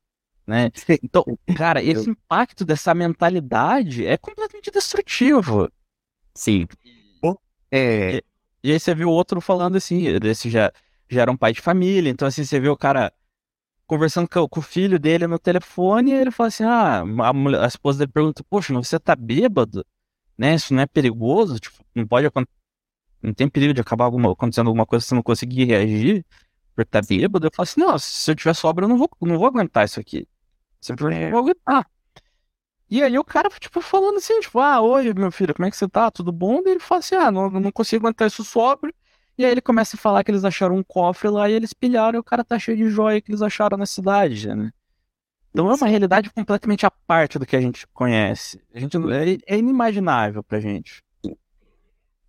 [0.46, 0.70] né?
[1.02, 1.24] Então,
[1.56, 5.70] cara, esse impacto dessa mentalidade é completamente destrutivo.
[6.34, 6.66] Sim.
[7.70, 8.22] É,
[8.62, 10.72] E aí você viu o outro falando assim, esse já,
[11.08, 13.12] já era um pai de família, então assim, você vê o cara
[13.86, 17.62] conversando com, com o filho dele no telefone, e ele fala assim, ah, a, mulher-
[17.62, 19.84] a esposa dele pergunta, poxa, você tá bêbado?
[20.38, 21.58] Né, isso não é perigoso?
[21.60, 22.46] Tipo, não pode acon-
[23.22, 26.24] não tem perigo de acabar alguma, acontecendo alguma coisa se você não conseguir reagir
[26.74, 27.46] por estar bêbado?
[27.48, 30.00] Eu falo assim, não, se eu tiver sobra, eu não vou, não vou aguentar isso
[30.00, 30.28] aqui.
[30.80, 31.86] Simplesmente não vou aguentar.
[32.88, 35.76] E aí o cara, tipo, falando assim, tipo, ah, oi, meu filho, como é que
[35.76, 36.10] você tá?
[36.10, 36.60] Tudo bom?
[36.64, 38.94] E ele fala assim, ah, não, não consigo aguentar isso sóbrio.
[39.38, 42.16] E aí ele começa a falar que eles acharam um cofre lá e eles pilharam
[42.16, 44.70] e o cara tá cheio de joia que eles acharam na cidade, né?
[45.50, 48.60] Então é uma realidade completamente à parte do que a gente conhece.
[48.74, 51.02] A gente, é, é inimaginável pra gente.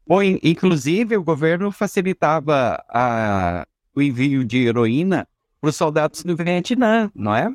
[0.05, 5.27] Bom, in- inclusive, o governo facilitava a- o envio de heroína
[5.59, 7.51] para os soldados do Vietnã, não é?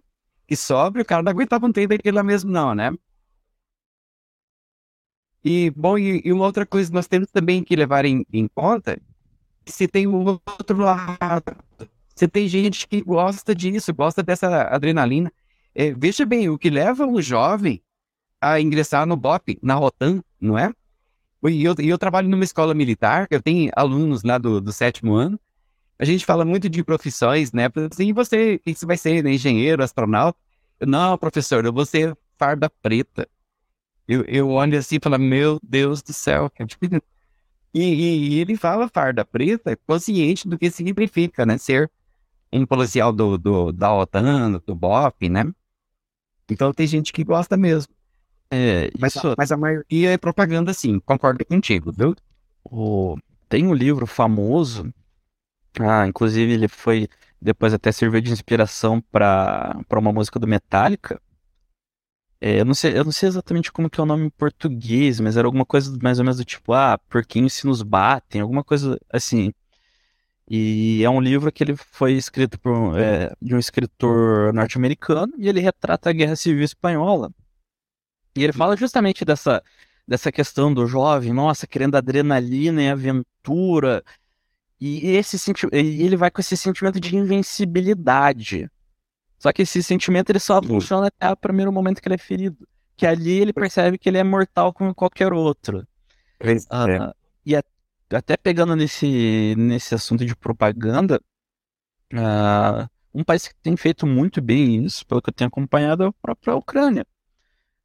[0.46, 2.90] Que sobre, o cara não aguentava um tempo daquilo lá mesmo, não, né?
[5.44, 8.46] E, bom, e, e uma outra coisa que nós temos também que levar em, em
[8.48, 9.00] conta,
[9.66, 11.56] se tem um outro lado,
[12.14, 15.32] se tem gente que gosta disso, gosta dessa adrenalina.
[15.74, 17.82] É, veja bem, o que leva um jovem
[18.40, 20.72] a ingressar no BOP, na Rotan, não é?
[21.44, 25.38] E eu, eu trabalho numa escola militar, eu tenho alunos lá do, do sétimo ano.
[25.98, 27.68] A gente fala muito de profissões, né?
[27.90, 29.22] Assim, e você, o você vai ser?
[29.22, 29.34] Né?
[29.34, 30.38] Engenheiro, astronauta?
[30.78, 33.28] Eu, Não, professor, eu vou ser farda preta.
[34.06, 36.50] Eu, eu olho assim e falo, meu Deus do céu.
[37.74, 41.56] E, e- e ele fala farda preta, consciente do que significa, né?
[41.58, 41.90] Ser
[42.52, 45.44] um policial do, do, da OTAN, do BOP, né?
[46.50, 47.92] Então tem gente que gosta mesmo.
[48.50, 51.00] É, Mas, isso, mas a maioria é propaganda, sim.
[51.00, 52.14] Concordo contigo, viu?
[52.64, 53.16] o-
[53.48, 54.92] tem um livro famoso,
[55.80, 57.08] ah, inclusive ele foi,
[57.40, 61.20] depois até serviu de inspiração para uma música do Metallica.
[62.44, 65.20] É, eu não sei, eu não sei exatamente como que é o nome em português,
[65.20, 68.64] mas era alguma coisa mais ou menos do tipo, ah, porquinhos se nos batem, alguma
[68.64, 69.52] coisa assim.
[70.50, 75.48] E é um livro que ele foi escrito por, é, de um escritor norte-americano e
[75.48, 77.30] ele retrata a Guerra Civil Espanhola.
[78.36, 79.62] E ele fala justamente dessa,
[80.06, 84.02] dessa questão do jovem, nossa, querendo adrenalina e aventura.
[84.80, 85.36] E esse
[85.72, 88.68] ele vai com esse sentimento de invencibilidade.
[89.42, 92.64] Só que esse sentimento ele só funciona até o primeiro momento que ele é ferido.
[92.96, 95.84] Que ali ele percebe que ele é mortal como qualquer outro.
[96.38, 96.52] É.
[96.52, 97.12] Uh,
[97.44, 97.62] e a,
[98.12, 101.20] até pegando nesse, nesse assunto de propaganda,
[102.14, 106.06] uh, um país que tem feito muito bem isso, pelo que eu tenho acompanhado, é
[106.06, 107.04] a própria Ucrânia.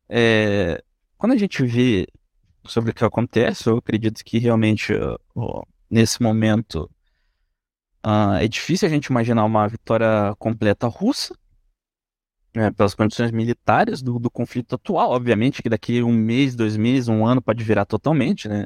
[0.08, 0.84] É,
[1.18, 2.08] quando a gente vê
[2.66, 6.88] sobre o que acontece, eu acredito que realmente uh, nesse momento
[8.06, 11.36] uh, é difícil a gente imaginar uma vitória completa russa,
[12.58, 15.12] né, pelas condições militares do, do, conflito atual.
[15.12, 18.66] Obviamente que daqui um mês, dois meses, um ano pode virar totalmente, né?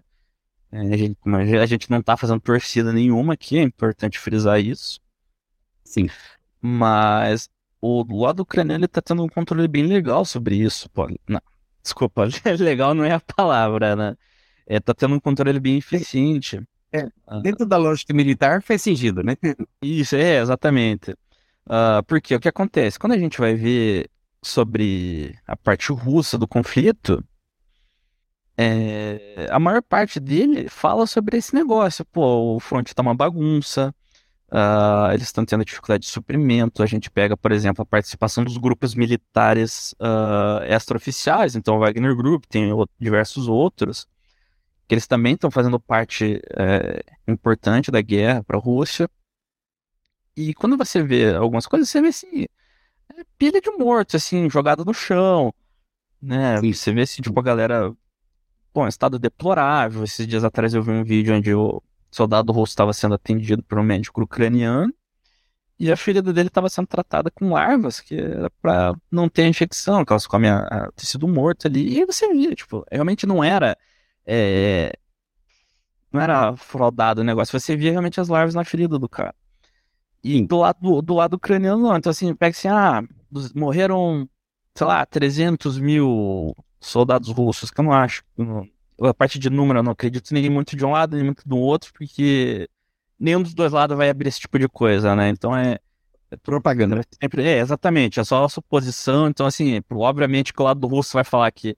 [0.71, 1.17] É, a, gente,
[1.61, 5.01] a gente não está fazendo torcida nenhuma aqui, é importante frisar isso.
[5.83, 6.07] Sim.
[6.61, 7.49] Mas
[7.81, 10.89] o lado ucraniano está tendo um controle bem legal sobre isso.
[10.91, 11.09] Pô.
[11.27, 11.41] Não,
[11.83, 14.15] desculpa, legal não é a palavra, né?
[14.65, 16.61] É, tá tendo um controle bem eficiente.
[16.93, 17.09] É,
[17.41, 19.35] dentro da lógica militar faz sentido, né?
[19.81, 21.13] Isso, é, exatamente.
[21.66, 22.99] Uh, porque o que acontece?
[22.99, 24.09] Quando a gente vai ver
[24.43, 27.24] sobre a parte russa do conflito,
[28.57, 32.05] é, a maior parte dele fala sobre esse negócio.
[32.05, 33.93] Pô, o fronte tá uma bagunça,
[34.51, 36.84] uh, eles estão tendo dificuldade de suprimento.
[36.84, 42.16] A gente pega, por exemplo, a participação dos grupos militares uh, extraoficiais, então o Wagner
[42.16, 44.07] Group, tem diversos outros,
[44.88, 49.09] que eles também estão fazendo parte é, importante da guerra para a Rússia.
[50.36, 52.45] E quando você vê algumas coisas, você vê assim,
[53.09, 55.53] é pilha de mortos, assim, jogada no chão,
[56.21, 56.59] né?
[56.59, 56.73] Sim.
[56.73, 57.93] Você vê assim, tipo, a galera,
[58.73, 60.03] bom, estado deplorável.
[60.03, 63.79] Esses dias atrás eu vi um vídeo onde o soldado russo estava sendo atendido por
[63.79, 64.93] um médico ucraniano
[65.79, 70.05] e a ferida dele estava sendo tratada com larvas, que era para não ter infecção,
[70.05, 71.95] que elas comem a, a tecido morto ali.
[71.95, 73.75] E aí você via, tipo, realmente não era.
[74.23, 74.93] É,
[76.11, 79.34] não era fraudado o negócio, você via realmente as larvas na ferida do cara.
[80.24, 81.95] E do lado, do lado ucraniano, não.
[81.97, 83.03] Então, assim, pega assim, ah,
[83.55, 84.30] morreram,
[84.76, 88.24] sei lá, 300 mil soldados russos, que eu não acho.
[89.01, 91.57] a parte de número, eu não acredito nem muito de um lado, nem muito do
[91.57, 92.69] outro, porque
[93.19, 95.30] nenhum dos dois lados vai abrir esse tipo de coisa, né?
[95.30, 95.80] Então é.
[96.30, 96.97] É propaganda.
[96.97, 98.19] É, sempre, é, exatamente.
[98.19, 99.28] É só a suposição.
[99.28, 101.76] Então, assim, obviamente que o lado do russo vai falar que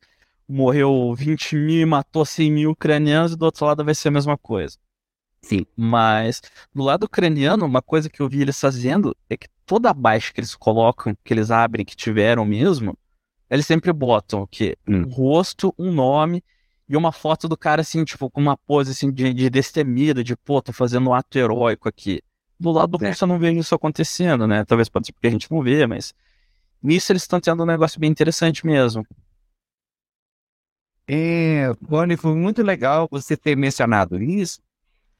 [0.47, 4.11] morreu 20 mil e matou 100 mil ucranianos, e do outro lado vai ser a
[4.11, 4.77] mesma coisa.
[5.43, 5.65] Sim.
[5.75, 6.41] Mas
[6.73, 10.33] do lado ucraniano, uma coisa que eu vi eles fazendo é que toda a baixa
[10.33, 12.97] que eles colocam, que eles abrem, que tiveram mesmo,
[13.49, 14.77] eles sempre botam o quê?
[14.87, 15.03] Hum.
[15.03, 16.43] Um rosto, um nome
[16.87, 20.35] e uma foto do cara assim, tipo, com uma pose assim de, de destemida, de
[20.35, 22.21] pô, tô fazendo um ato heróico aqui.
[22.57, 23.09] Do lado do é.
[23.09, 24.63] russo eu não vejo isso acontecendo, né?
[24.63, 26.13] Talvez pode ser porque a gente não vê, mas
[26.81, 29.05] nisso eles estão tendo um negócio bem interessante mesmo.
[31.05, 34.61] É, Bonnie, foi muito legal você ter mencionado isso,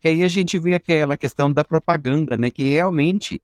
[0.04, 2.51] que aí a gente vê aquela questão da propaganda, né?
[2.51, 3.41] Que realmente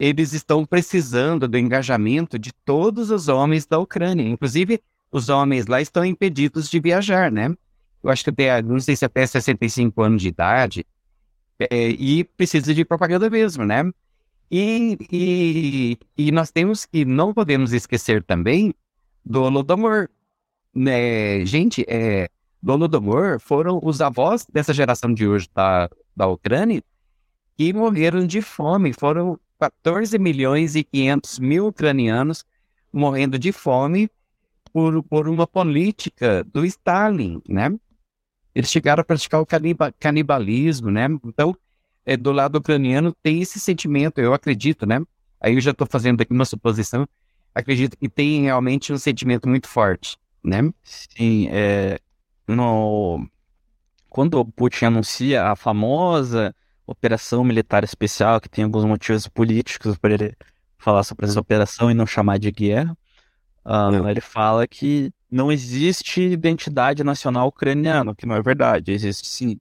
[0.00, 4.28] eles estão precisando do engajamento de todos os homens da Ucrânia.
[4.28, 4.82] Inclusive,
[5.12, 7.54] os homens lá estão impedidos de viajar, né?
[8.02, 10.84] Eu acho que até, não sei se até 65 anos de idade,
[11.70, 13.88] é, e precisa de propaganda mesmo, né?
[14.50, 18.74] E, e, e nós temos que, não podemos esquecer também
[19.24, 20.08] do Holodomor.
[20.74, 21.46] Né?
[21.46, 22.28] Gente, é,
[22.62, 26.82] do Holodomor foram os avós dessa geração de hoje da, da Ucrânia
[27.56, 28.92] que morreram de fome.
[28.92, 32.44] Foram 14 milhões e 500 mil ucranianos
[32.92, 34.08] morrendo de fome
[34.72, 37.70] por, por uma política do Stalin, né?
[38.54, 41.06] Eles chegaram a praticar o caniba, canibalismo, né?
[41.24, 41.56] Então,
[42.04, 45.00] é, do lado ucraniano tem esse sentimento, eu acredito, né?
[45.40, 47.08] Aí eu já estou fazendo aqui uma suposição.
[47.54, 50.72] Acredito que tem realmente um sentimento muito forte, né?
[50.82, 51.98] Sim, é,
[52.46, 53.26] no,
[54.08, 56.54] quando o Putin anuncia a famosa
[56.86, 60.36] operação militar especial, que tem alguns motivos políticos para ele
[60.76, 62.96] falar sobre essa operação e não chamar de guerra,
[63.64, 69.58] uh, ele fala que não existe identidade nacional ucraniana, que não é verdade, existe sim.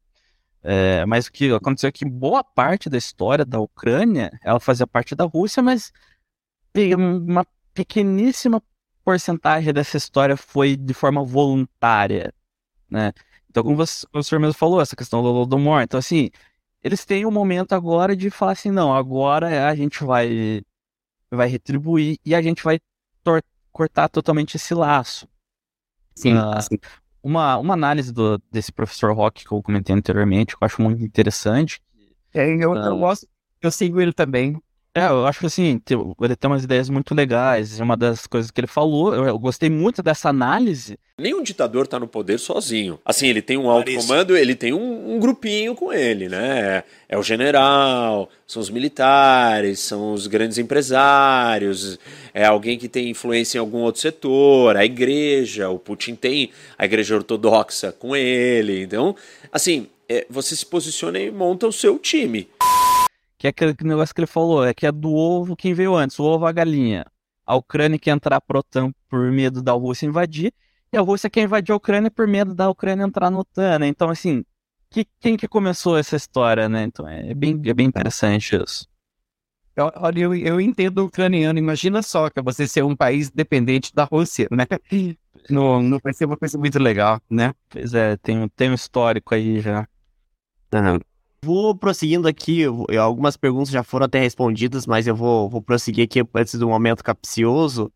[0.63, 4.85] É, mas o que aconteceu é que boa parte da história da Ucrânia, ela fazia
[4.85, 5.91] parte da Rússia, mas
[7.25, 8.61] uma pequeníssima
[9.03, 12.33] porcentagem dessa história foi de forma voluntária
[12.91, 13.13] né?
[13.49, 15.81] Então, como você, o senhor mesmo falou, essa questão do Holodomor.
[15.81, 16.29] Então, assim,
[16.83, 20.61] eles têm o um momento agora de falar assim, não, agora a gente vai,
[21.29, 22.79] vai retribuir e a gente vai
[23.71, 25.27] cortar totalmente esse laço.
[26.15, 26.77] Sim, uh, sim.
[27.23, 31.03] Uma, uma análise do, desse professor Rock que eu comentei anteriormente, que eu acho muito
[31.03, 31.81] interessante.
[32.33, 33.27] É, eu, uh, eu gosto,
[33.61, 34.61] eu sigo ele também.
[34.93, 35.81] É, eu acho que assim,
[36.21, 37.79] ele tem umas ideias muito legais.
[37.79, 40.99] Uma das coisas que ele falou, eu, gostei muito dessa análise.
[41.17, 42.99] Nenhum ditador tá no poder sozinho.
[43.05, 46.83] Assim, ele tem um alto comando, ele tem um, um grupinho com ele, né?
[47.07, 51.97] É o general, são os militares, são os grandes empresários,
[52.33, 56.83] é alguém que tem influência em algum outro setor, a igreja, o Putin tem a
[56.83, 58.81] igreja ortodoxa com ele.
[58.81, 59.15] Então,
[59.53, 62.49] assim, é, você se posiciona e monta o seu time.
[63.41, 66.19] Que é aquele negócio que ele falou, é que é do ovo quem veio antes,
[66.19, 67.03] o ovo a galinha.
[67.43, 70.53] A Ucrânia quer entrar pro OTAN por medo da Rússia invadir,
[70.93, 73.87] e a Rússia quer invadir a Ucrânia por medo da Ucrânia entrar no OTAN, né?
[73.87, 74.45] Então, assim,
[74.91, 76.83] que, quem que começou essa história, né?
[76.83, 78.87] Então é bem, é bem interessante isso.
[79.75, 81.57] Olha, eu, eu entendo o ucraniano.
[81.57, 84.67] Imagina só que você ser um país dependente da Rússia, né?
[85.49, 87.55] Não, não vai ser uma coisa muito legal, né?
[87.67, 89.87] Pois é, tem, tem um histórico aí já.
[91.43, 92.63] Vou prosseguindo aqui,
[92.99, 97.03] algumas perguntas já foram até respondidas, mas eu vou, vou prosseguir aqui antes do momento
[97.03, 97.91] capcioso.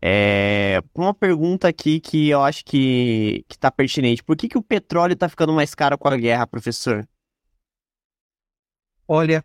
[0.00, 4.24] É, uma pergunta aqui que eu acho que, que tá pertinente.
[4.24, 7.06] Por que, que o petróleo tá ficando mais caro com a guerra, professor?
[9.06, 9.44] Olha,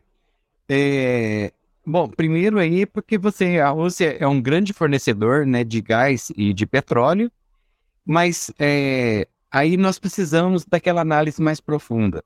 [0.70, 1.52] é,
[1.86, 6.54] bom, primeiro aí porque você, a Rússia é um grande fornecedor, né, de gás e
[6.54, 7.30] de petróleo,
[8.06, 12.24] mas é, aí nós precisamos daquela análise mais profunda.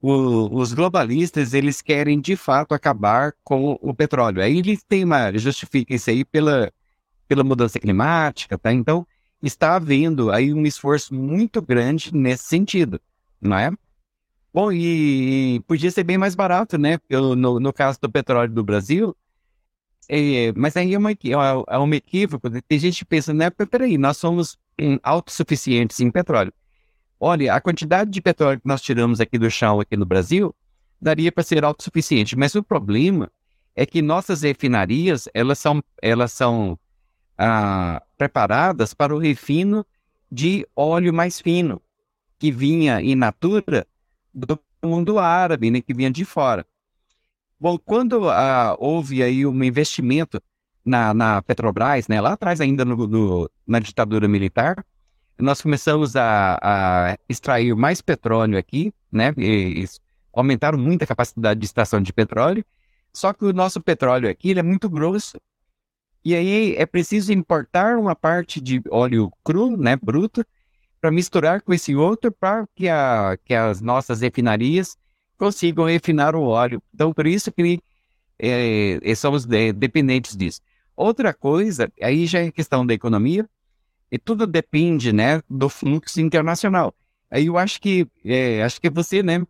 [0.00, 4.40] O- os globalistas, eles querem de fato acabar com o petróleo.
[4.42, 6.72] Aí eles têm uma, justifica isso aí pela,
[7.28, 8.72] pela mudança climática, tá?
[8.72, 9.06] Então,
[9.42, 13.00] está havendo aí um esforço muito grande nesse sentido,
[13.40, 13.70] não é?
[14.52, 16.98] Bom, e, podia ser bem mais barato, né?
[17.10, 19.16] No, no caso do petróleo do Brasil,
[20.08, 21.16] é, mas aí é, uma, é
[21.68, 22.48] é um equívoco.
[22.48, 22.60] né?
[22.66, 23.50] Tem gente que pensa, né?
[23.50, 26.52] "Pera- Peraí, nós somos hum, autossuficientes em petróleo.
[27.20, 30.54] Olha, a quantidade de petróleo que nós tiramos aqui do chão, aqui no Brasil,
[31.00, 32.36] daria para ser autossuficiente.
[32.36, 33.30] Mas o problema
[33.74, 36.78] é que nossas refinarias, elas são, elas são
[37.36, 39.84] ah, preparadas para o refino
[40.30, 41.80] de óleo mais fino,
[42.38, 43.86] que vinha in natura
[44.32, 46.64] do mundo árabe, né, que vinha de fora.
[47.58, 50.40] Bom, quando ah, houve aí um investimento
[50.84, 54.84] na, na Petrobras, né, lá atrás ainda no, no- na ditadura militar,
[55.38, 59.88] nós começamos a, a extrair mais petróleo aqui, né, e, e
[60.32, 62.64] aumentaram muito a capacidade de extração de petróleo,
[63.12, 65.38] só que o nosso petróleo aqui é muito grosso,
[66.24, 70.44] e aí é preciso importar uma parte de óleo cru, né, bruto,
[71.00, 72.86] para misturar com esse outro para que,
[73.44, 74.96] que as nossas refinarias
[75.36, 76.82] consigam refinar o óleo.
[76.92, 77.80] Então, por isso que
[78.38, 80.60] é, somos de- dependentes disso.
[80.96, 83.48] Outra coisa, aí já é questão da economia,
[84.10, 86.94] e tudo depende, né, do fluxo internacional.
[87.30, 89.44] Aí eu acho que, é, acho que você, né,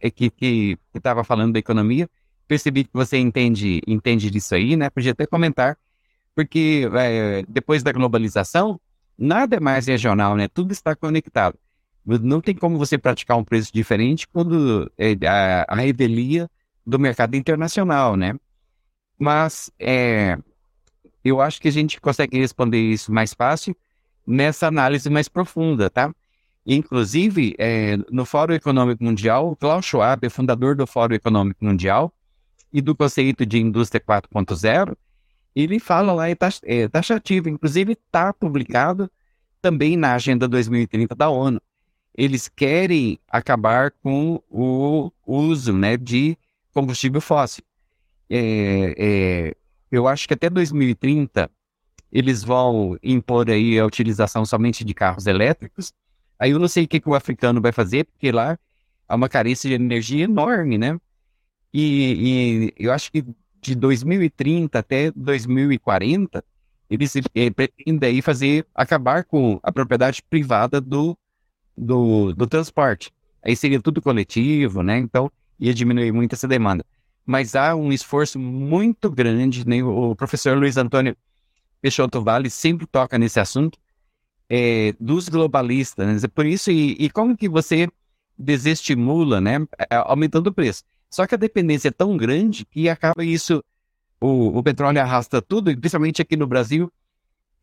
[0.00, 2.08] é que que estava falando da economia,
[2.46, 5.78] percebi que você entende, entende disso aí, né, podia até comentar,
[6.34, 8.80] porque é, depois da globalização,
[9.16, 11.58] nada é mais regional, né, tudo está conectado.
[12.04, 16.50] Não tem como você praticar um preço diferente quando é, a, a revelia
[16.84, 18.34] do mercado internacional, né?
[19.16, 20.36] Mas é,
[21.24, 23.76] eu acho que a gente consegue responder isso mais fácil
[24.26, 26.12] nessa análise mais profunda, tá?
[26.64, 32.12] Inclusive, é, no Fórum Econômico Mundial, Klaus Schwab é fundador do Fórum Econômico Mundial
[32.72, 34.96] e do conceito de indústria 4.0,
[35.54, 39.10] ele fala lá, é, é taxativo, inclusive está publicado
[39.60, 41.60] também na Agenda 2030 da ONU.
[42.14, 46.36] Eles querem acabar com o uso né, de
[46.72, 47.64] combustível fóssil.
[48.28, 49.56] É, é,
[49.90, 51.50] eu acho que até 2030
[52.12, 55.92] eles vão impor aí a utilização somente de carros elétricos.
[56.38, 58.58] Aí eu não sei o que, que o africano vai fazer, porque lá
[59.08, 60.98] há uma carência de energia enorme, né?
[61.72, 63.24] E, e eu acho que
[63.62, 66.44] de 2030 até 2040
[66.90, 71.16] eles eh, pretendem aí fazer acabar com a propriedade privada do,
[71.76, 73.10] do, do transporte.
[73.42, 74.98] Aí seria tudo coletivo, né?
[74.98, 76.84] Então ia diminuir muito essa demanda.
[77.24, 79.82] Mas há um esforço muito grande, né?
[79.82, 81.16] O professor Luiz Antônio
[81.82, 83.78] Peixoto Vale sempre toca nesse assunto,
[84.48, 86.22] é, dos globalistas.
[86.22, 86.28] Né?
[86.32, 87.88] Por isso, e, e, como que você
[88.38, 89.58] desestimula, né?
[89.90, 90.84] Aumentando o preço.
[91.10, 93.62] Só que a dependência é tão grande que acaba isso,
[94.20, 96.90] o, o petróleo arrasta tudo, principalmente aqui no Brasil,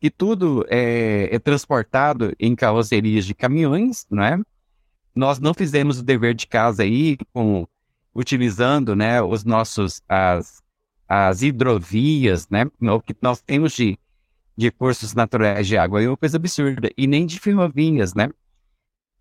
[0.00, 4.38] que tudo é, é transportado em carrocerias de caminhões, não é?
[5.14, 7.66] Nós não fizemos o dever de casa aí, com,
[8.14, 10.62] utilizando, né, os nossos, as,
[11.08, 13.98] as hidrovias, né, o que nós temos de,
[14.60, 18.28] de cursos naturais de água, é uma coisa absurda, e nem de ferrovias, né?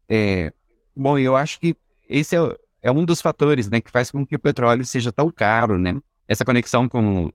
[0.08, 0.52] É,
[0.96, 1.76] bom, eu acho que
[2.08, 5.32] esse é, é um dos fatores, né, que faz com que o petróleo seja tão
[5.32, 6.00] caro, né?
[6.30, 7.32] essa conexão com,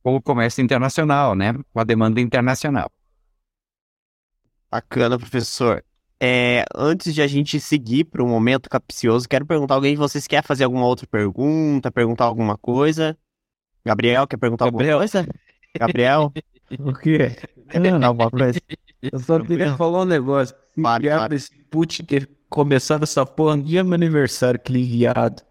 [0.00, 1.52] com o comércio internacional, né?
[1.72, 2.88] Com a demanda internacional.
[4.70, 5.84] Bacana, professor.
[6.20, 10.28] É, antes de a gente seguir para o momento capcioso, quero perguntar alguém de vocês
[10.28, 13.18] quer fazer alguma outra pergunta, perguntar alguma coisa?
[13.84, 15.00] Gabriel, quer perguntar Gabriel.
[15.00, 15.28] alguma coisa?
[15.76, 16.32] Gabriel?
[16.78, 17.36] O quê?
[17.80, 18.60] Não, alguma coisa?
[19.02, 20.54] Eu só queria falar um negócio.
[20.74, 21.34] Se Fale, viado fale.
[21.34, 25.42] esse Putin ter começado essa porra no dia do meu aniversário, que viado.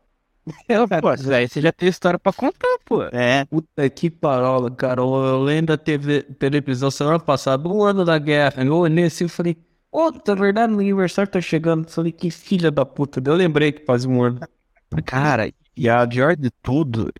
[0.67, 3.03] É, pô, aí você já tem história pra contar, pô.
[3.03, 5.01] É, Puta que parola, cara.
[5.01, 8.63] Eu lembro da TV, televisão semana passada, um ano da guerra.
[8.63, 9.57] Eu olhei assim e falei,
[9.91, 11.85] ô, tá verdade, meu aniversário tá chegando.
[11.85, 13.21] Eu falei, que filha da puta.
[13.23, 14.39] Eu lembrei que faz um ano.
[15.05, 17.11] Cara, e a pior de tudo,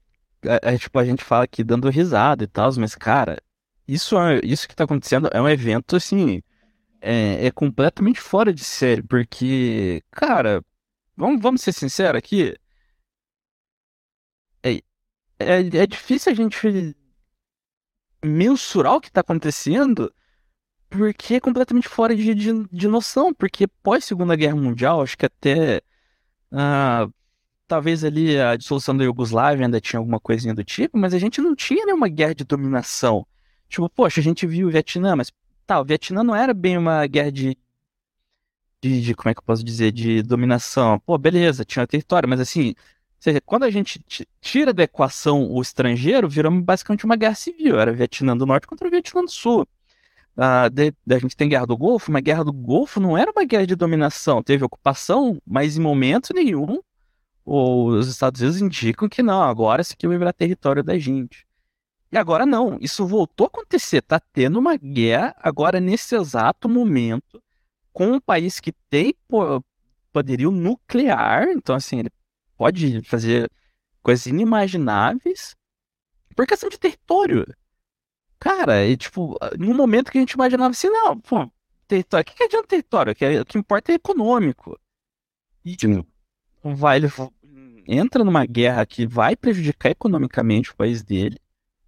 [0.44, 3.38] é, é, tipo, a gente fala aqui dando risada e tal, mas, cara,
[3.94, 6.42] isso, é- isso que tá acontecendo é um evento, assim,
[7.02, 10.64] é, é completamente fora de série, porque, cara,
[11.18, 12.56] vamos, vamos ser sinceros aqui,
[14.64, 14.76] é,
[15.40, 16.96] é, é difícil a gente
[18.24, 20.14] mensurar o que tá acontecendo,
[20.90, 25.26] porque é completamente fora de, de, de noção, porque pós Segunda Guerra Mundial, acho que
[25.26, 25.82] até...
[26.52, 27.08] ah,
[27.68, 31.42] talvez ali a dissolução da Iugoslávia ainda tinha alguma coisinha do tipo, mas a gente
[31.42, 33.28] não tinha nenhuma guerra de dominação.
[33.70, 35.32] Tipo, poxa, a gente viu o Vietnã, mas
[35.66, 37.58] tá, o Vietnã não era bem uma guerra de,
[38.82, 41.00] de, de- como é que eu posso dizer, de dominação.
[41.00, 42.74] Pô, beleza, tinha território, mas assim,
[43.20, 47.80] seja, quando a gente ti- tira da equação o estrangeiro, virou basicamente uma guerra civil.
[47.80, 49.68] Era Vietnã do Norte contra o Vietnã do Sul.
[50.38, 53.32] Ah, de- de- a gente tem Guerra do Golfo, mas Guerra do Golfo não era
[53.32, 54.44] uma guerra de dominação.
[54.44, 56.80] Teve ocupação, mas em momento nenhum
[57.46, 61.48] os Estados Unidos indicam que não, agora isso aqui vai virar território da gente.
[62.12, 64.02] E agora não, isso voltou a acontecer.
[64.02, 67.42] Tá tendo uma guerra agora nesse exato momento
[67.94, 69.64] com um país que tem po-
[70.12, 72.10] poderio nuclear, então assim, ele
[72.58, 73.52] pode fazer
[74.02, 75.56] coisas inimagináveis
[76.36, 77.46] por questão de território.
[78.40, 81.50] Cara, e tipo, num momento que a gente imaginava assim, não, pô,
[81.88, 83.12] território, o que, que adianta território?
[83.12, 84.80] O que, o que importa é econômico.
[85.64, 85.76] E
[86.64, 87.08] vai, ele
[87.86, 91.38] entra numa guerra que vai prejudicar economicamente o país dele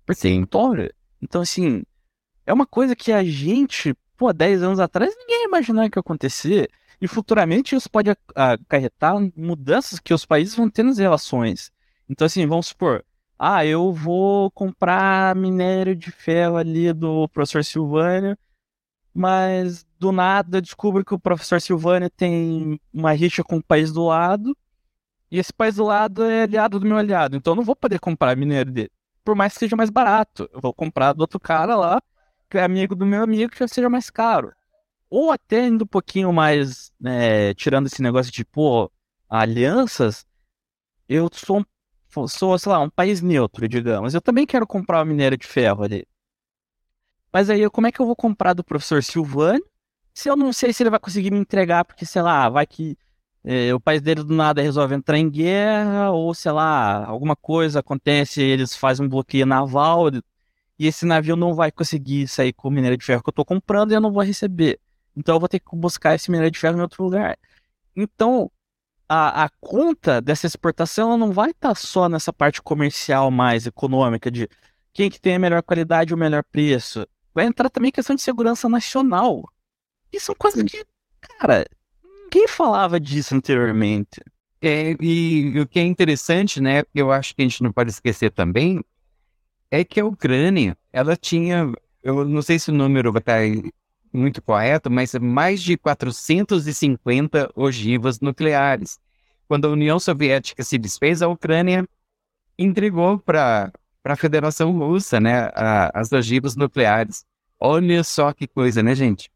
[0.06, 0.93] por território.
[1.22, 1.84] Então, assim,
[2.45, 6.02] é uma coisa que a gente, pô, 10 anos atrás, ninguém ia imaginar que ia
[6.02, 6.70] acontecer.
[7.02, 11.72] E futuramente isso pode ac- acarretar mudanças que os países vão ter nas relações.
[12.08, 13.04] Então, assim, vamos supor,
[13.39, 18.38] ah, eu vou comprar minério de ferro ali do professor Silvânio,
[19.14, 23.91] mas do nada eu descubro que o professor Silvânio tem uma rixa com o país
[23.91, 24.56] do lado,
[25.32, 27.99] e esse país do lado é aliado do meu aliado, então eu não vou poder
[27.99, 28.91] comprar minério dele,
[29.24, 30.50] por mais que seja mais barato.
[30.54, 32.02] Eu vou comprar do outro cara lá,
[32.50, 34.52] que é amigo do meu amigo, que já seja mais caro.
[35.10, 38.92] Ou até indo um pouquinho mais, né, tirando esse negócio de, pô,
[39.30, 40.26] alianças,
[41.10, 41.60] eu sou,
[42.16, 44.14] um- sou, sei lá, um país neutro, digamos.
[44.14, 46.06] Eu também quero comprar o minério de ferro ali.
[47.32, 49.66] Mas aí, como é que eu vou comprar do professor Silvânio
[50.14, 52.98] se eu não sei se ele vai conseguir me entregar, porque, sei lá, vai que
[53.74, 58.42] o país dele do nada resolve entrar em guerra, ou sei lá, alguma coisa acontece,
[58.42, 60.12] eles fazem um bloqueio naval,
[60.78, 63.46] e esse navio não vai conseguir sair com o minério de ferro que eu tô
[63.46, 64.80] comprando e eu não vou receber.
[65.16, 67.38] Então eu vou ter que buscar esse minério de ferro em outro lugar.
[67.96, 68.52] Então,
[69.08, 74.32] a, a conta dessa exportação ela não vai estar só nessa parte comercial mais econômica
[74.32, 74.48] de
[74.94, 77.06] quem que tem a melhor qualidade e o melhor preço.
[77.34, 79.44] Vai entrar também questão de segurança nacional.
[80.12, 80.86] E são coisas que,
[81.20, 81.66] cara,
[82.34, 84.22] ninguém falava disso anteriormente.
[84.62, 87.90] É, e o que é interessante, né, que eu acho que a gente não pode
[87.90, 88.84] esquecer também,
[89.72, 91.72] é que a Ucrânia, ela tinha,
[92.04, 93.72] eu não sei se o número vai estar
[94.14, 99.00] muito correto, mas mais de 450 ogivas nucleares.
[99.48, 101.88] Quando a União Soviética se desfez, a Ucrânia
[102.58, 103.72] entregou para
[104.04, 107.26] a Federação Russa, né, a- as ogivas nucleares.
[107.60, 109.32] Olha só que coisa, né, gente?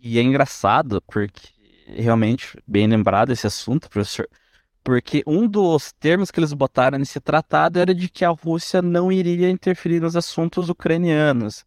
[0.00, 1.59] E é engraçado, porque
[1.96, 4.28] realmente, bem lembrado esse assunto, professor,
[4.82, 9.12] porque um dos termos que eles botaram nesse tratado era de que a Rússia não
[9.12, 11.64] iria interferir nos assuntos ucranianos.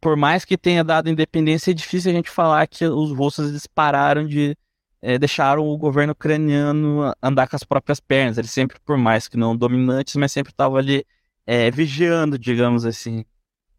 [0.00, 3.66] Por mais que tenha dado independência, é difícil a gente falar que os russos eles
[3.66, 4.56] pararam de.
[5.02, 8.38] eh, deixaram o governo ucraniano andar com as próprias pernas.
[8.38, 11.04] Eles sempre, por mais que não dominantes, mas sempre estavam ali
[11.46, 13.24] eh, vigiando, digamos assim.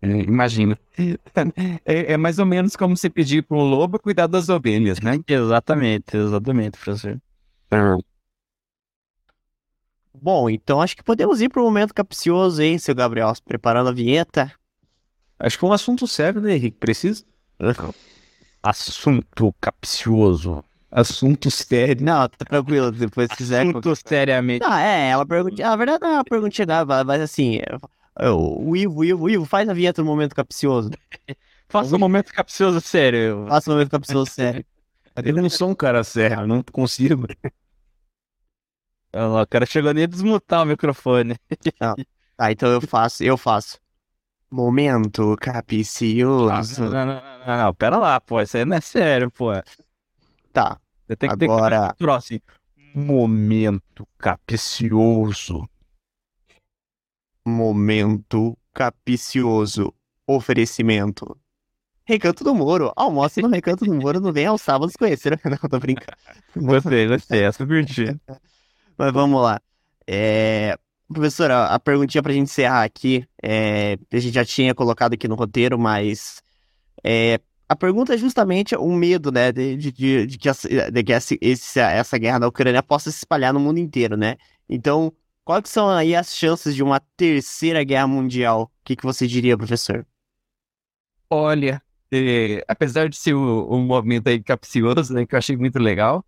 [0.01, 0.77] É, imagino.
[1.85, 5.19] É, é mais ou menos como se pedir para um lobo cuidar das ovelhas, né?
[5.27, 7.19] Exatamente, exatamente, professor.
[10.13, 13.33] Bom, então acho que podemos ir para o momento capcioso, hein, seu Gabriel?
[13.35, 14.51] Se Preparando a vinheta.
[15.37, 16.77] Acho que é um assunto sério, né, Henrique?
[16.77, 17.23] Precisa?
[18.61, 20.63] Assunto capcioso.
[20.91, 22.03] Assunto sério.
[22.03, 23.63] Não, tá tranquilo, depois se quiser.
[23.63, 24.65] Muito seriamente.
[24.65, 25.61] Ah, é, ela pergunta.
[25.61, 26.67] Na verdade, não é uma perguntinha,
[27.05, 27.59] mas assim.
[28.17, 30.89] É, O Ivo, o Ivo, o Ivo, faz a vinheta no momento capcioso.
[31.69, 33.45] Faça um momento capcioso sério.
[33.47, 34.65] Faça o momento capcioso sério.
[35.23, 37.27] Eu não sou um cara sério, eu não consigo.
[39.13, 41.35] Olha lá, o cara chegou nem a desmutar o microfone.
[42.37, 43.77] Tá, então eu faço, eu faço.
[44.49, 46.83] Momento capcioso.
[46.83, 48.39] Não, não, não, não, não, pera lá, pô.
[48.41, 49.49] Isso aí não é sério, pô.
[50.53, 52.39] Tá, Você tem que ter Agora- natural, assim.
[52.95, 55.67] Momento capcioso.
[57.49, 59.93] Momento capcioso.
[60.25, 61.37] Oferecimento.
[62.05, 62.91] Recanto do Moro.
[62.95, 65.39] Almoce no Recanto do Moro, não vem aos sábados conhecer.
[65.43, 66.17] Não, tô brincando.
[66.55, 67.43] Gostei, gostei.
[67.43, 68.19] Essa curti.
[68.97, 69.59] Mas vamos lá.
[70.07, 70.77] É...
[71.07, 73.97] Professora, a perguntinha pra gente encerrar aqui, é...
[74.11, 76.41] a gente já tinha colocado aqui no roteiro, mas
[77.03, 77.39] é...
[77.67, 81.11] a pergunta é justamente o medo, né, de, de, de- de que, essa, de que
[81.13, 81.35] essa,
[81.81, 84.37] essa guerra da Ucrânia possa se espalhar no mundo inteiro, né?
[84.67, 85.11] Então,
[85.49, 88.65] quais são aí as chances de uma terceira guerra mundial?
[88.65, 90.05] O que, que você diria, professor?
[91.27, 91.81] Olha,
[92.11, 96.23] é, apesar de ser um, um movimento aí capcioso, né, que eu achei muito legal,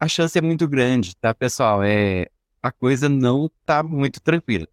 [0.00, 1.82] a chance é muito grande, tá, pessoal?
[1.82, 2.30] É,
[2.62, 4.66] a coisa não tá muito tranquila.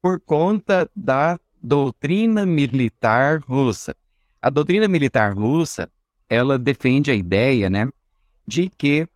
[0.00, 3.94] Por conta da doutrina militar russa.
[4.40, 5.88] A doutrina militar russa,
[6.28, 7.88] ela defende a ideia, né,
[8.44, 9.06] de que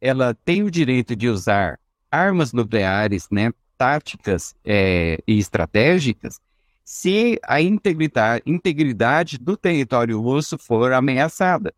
[0.00, 1.80] ela tem o direito de usar
[2.14, 6.40] armas nucleares, né, táticas é, e estratégicas,
[6.84, 11.74] se a integridade, integridade do território russo for ameaçada.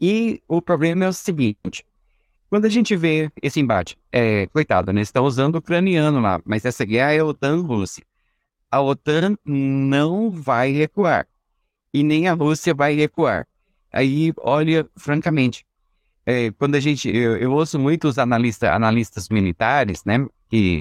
[0.00, 1.86] E o problema é o seguinte:
[2.50, 5.00] quando a gente vê esse embate, é, coitado, né?
[5.00, 8.04] Estão usando o ucraniano lá, mas essa guerra é OTAN-Rússia.
[8.70, 11.26] A OTAN não vai recuar.
[11.94, 13.46] E nem a Rússia vai recuar.
[13.92, 15.64] Aí, olha, francamente,
[16.24, 17.08] é, quando a gente.
[17.08, 20.26] Eu, eu ouço muitos analistas, analistas militares, né?
[20.48, 20.80] Que,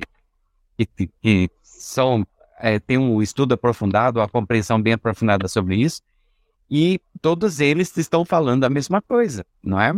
[0.77, 2.25] que, que são
[2.61, 6.01] é, tem um estudo aprofundado, uma compreensão bem aprofundada sobre isso,
[6.69, 9.93] e todos eles estão falando a mesma coisa, não é?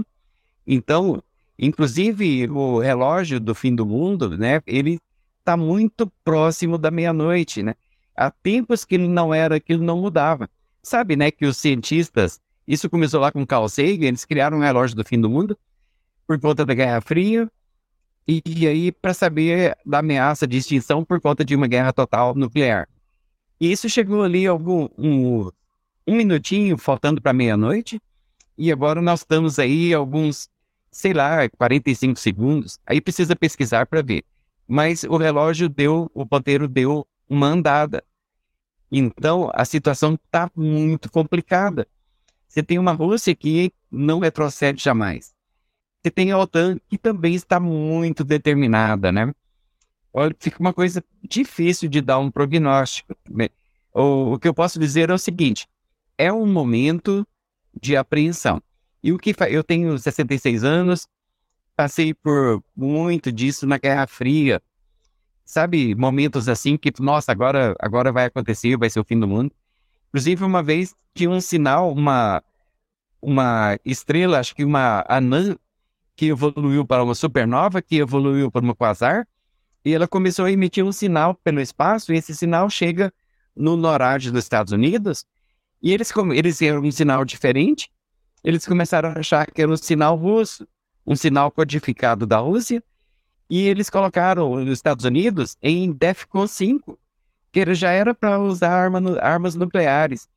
[0.65, 1.21] Então,
[1.59, 4.61] inclusive o relógio do fim do mundo, né?
[4.65, 4.97] Ele
[5.39, 7.75] está muito próximo da meia-noite, né?
[8.15, 10.49] Há tempos que ele não era, que ele não mudava.
[10.81, 11.31] Sabe, né?
[11.31, 15.19] Que os cientistas, isso começou lá com Carl Sagan, eles criaram um relógio do fim
[15.19, 15.57] do mundo
[16.25, 17.49] por conta da Guerra Fria,
[18.27, 22.33] e, e aí para saber da ameaça de extinção por conta de uma guerra total
[22.33, 22.87] nuclear.
[23.59, 25.49] E isso chegou ali algum um,
[26.07, 28.01] um minutinho faltando para meia-noite
[28.57, 30.49] e agora nós estamos aí alguns,
[30.91, 32.79] sei lá, 45 segundos.
[32.85, 34.23] Aí precisa pesquisar para ver.
[34.67, 38.03] Mas o relógio deu, o ponteiro deu uma andada.
[38.91, 41.87] Então a situação está muito complicada.
[42.53, 45.33] Você tem uma Rússia que não retrocede jamais.
[45.99, 49.33] Você tem a OTAN, que também está muito determinada, né?
[50.13, 53.17] Olha, fica uma coisa difícil de dar um prognóstico.
[53.27, 53.49] né?
[53.91, 55.67] O, o que eu posso dizer é o seguinte:
[56.15, 57.25] é um momento
[57.81, 58.61] de apreensão.
[59.01, 61.07] E o que eu tenho 66 anos,
[61.75, 64.61] passei por muito disso na Guerra Fria.
[65.43, 69.51] Sabe, momentos assim que, nossa, agora, agora vai acontecer, vai ser o fim do mundo.
[70.13, 72.43] Inclusive, uma vez tinha um sinal, uma,
[73.19, 75.57] uma estrela, acho que uma anã,
[76.15, 79.27] que evoluiu para uma supernova, que evoluiu para uma quasar,
[79.83, 83.11] e ela começou a emitir um sinal pelo espaço, e esse sinal chega
[83.55, 85.25] no NORAD dos Estados Unidos,
[85.81, 87.89] e eles, eles eram um sinal diferente,
[88.43, 90.67] eles começaram a achar que era um sinal russo,
[91.07, 92.83] um sinal codificado da Rússia,
[93.49, 96.99] e eles colocaram os Estados Unidos em DEFCON 5,
[97.53, 100.27] que já era para usar arma armas nucleares.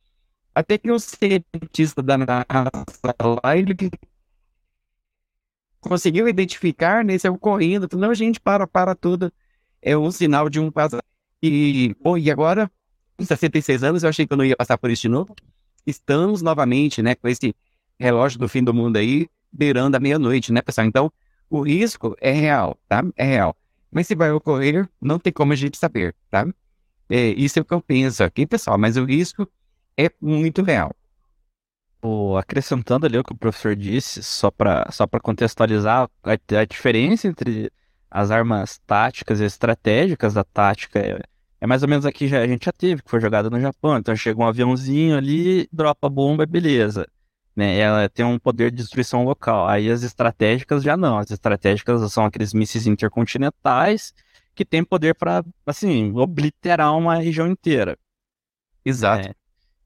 [0.53, 3.75] Até que um cientista da NASA lá, ele
[5.81, 9.33] conseguiu identificar, né, saiu correndo, falou, não, gente, para, para tudo,
[9.81, 10.97] é um sinal de um quase...
[11.41, 12.69] E, bom, e agora,
[13.17, 15.35] com 66 anos, eu achei que eu não ia passar por isso de novo,
[15.85, 17.55] estamos novamente, né, com esse
[17.99, 20.85] relógio do fim do mundo aí, beirando a meia-noite, né, pessoal?
[20.85, 21.11] Então,
[21.49, 23.03] o risco é real, tá?
[23.15, 23.55] É real.
[23.91, 26.45] Mas se vai ocorrer, não tem como a gente saber, tá?
[27.09, 29.47] É, isso é o que eu penso aqui, pessoal, mas o risco
[29.97, 30.95] é muito real.
[31.99, 37.27] Pô, acrescentando ali o que o professor disse, só para só contextualizar a, a diferença
[37.27, 37.71] entre
[38.09, 41.19] as armas táticas e estratégicas da tática é,
[41.59, 43.59] é mais ou menos a que já, a gente já teve, que foi jogada no
[43.59, 43.97] Japão.
[43.97, 47.07] Então chega um aviãozinho ali, dropa a bomba, beleza.
[47.55, 47.79] Né?
[47.79, 49.67] Ela tem um poder de destruição local.
[49.67, 51.17] Aí as estratégicas já não.
[51.17, 54.13] As estratégicas são aqueles mísseis intercontinentais
[54.57, 57.97] que têm poder para, assim, obliterar uma região inteira.
[58.83, 59.29] Exato.
[59.29, 59.35] É.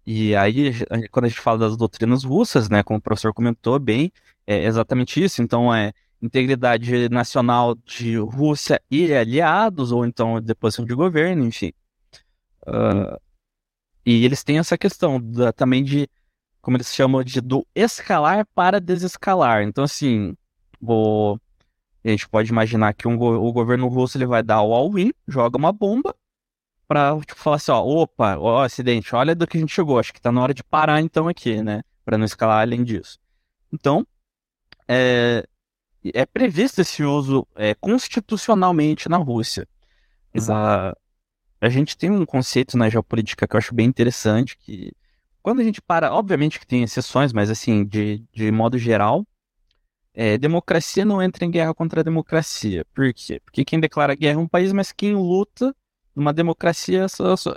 [0.06, 0.74] E aí,
[1.12, 4.12] quando a gente fala das doutrinas russas, né, como o professor comentou bem,
[4.48, 5.42] é exatamente isso.
[5.42, 5.92] Então, é
[6.22, 11.74] integridade nacional de Rússia e aliados, ou então deposição de governo, enfim.
[12.66, 13.20] Uh,
[14.06, 16.08] e eles têm essa questão da, também de,
[16.62, 19.64] como eles chamam de do escalar para desescalar.
[19.64, 20.36] Então, assim,
[20.80, 21.38] o,
[22.04, 25.58] a gente pode imaginar que um, o governo russo ele vai dar o all-in, joga
[25.58, 26.16] uma bomba,
[26.88, 30.14] para tipo, falar assim, ó, opa, ó, acidente, olha do que a gente chegou, acho
[30.14, 31.84] que tá na hora de parar então aqui, né?
[32.04, 33.18] Para não escalar além disso.
[33.72, 34.06] Então,
[34.88, 35.48] é,
[36.14, 39.68] é previsto esse uso é, constitucionalmente na Rússia.
[40.50, 40.94] A,
[41.62, 44.92] a gente tem um conceito na geopolítica que eu acho bem interessante, que
[45.42, 49.26] quando a gente para, obviamente que tem exceções, mas assim, de, de modo geral,
[50.14, 52.86] é, democracia não entra em guerra contra a democracia.
[52.94, 53.40] Por quê?
[53.44, 55.76] Porque quem declara guerra é um país, mas quem luta
[56.16, 57.06] numa democracia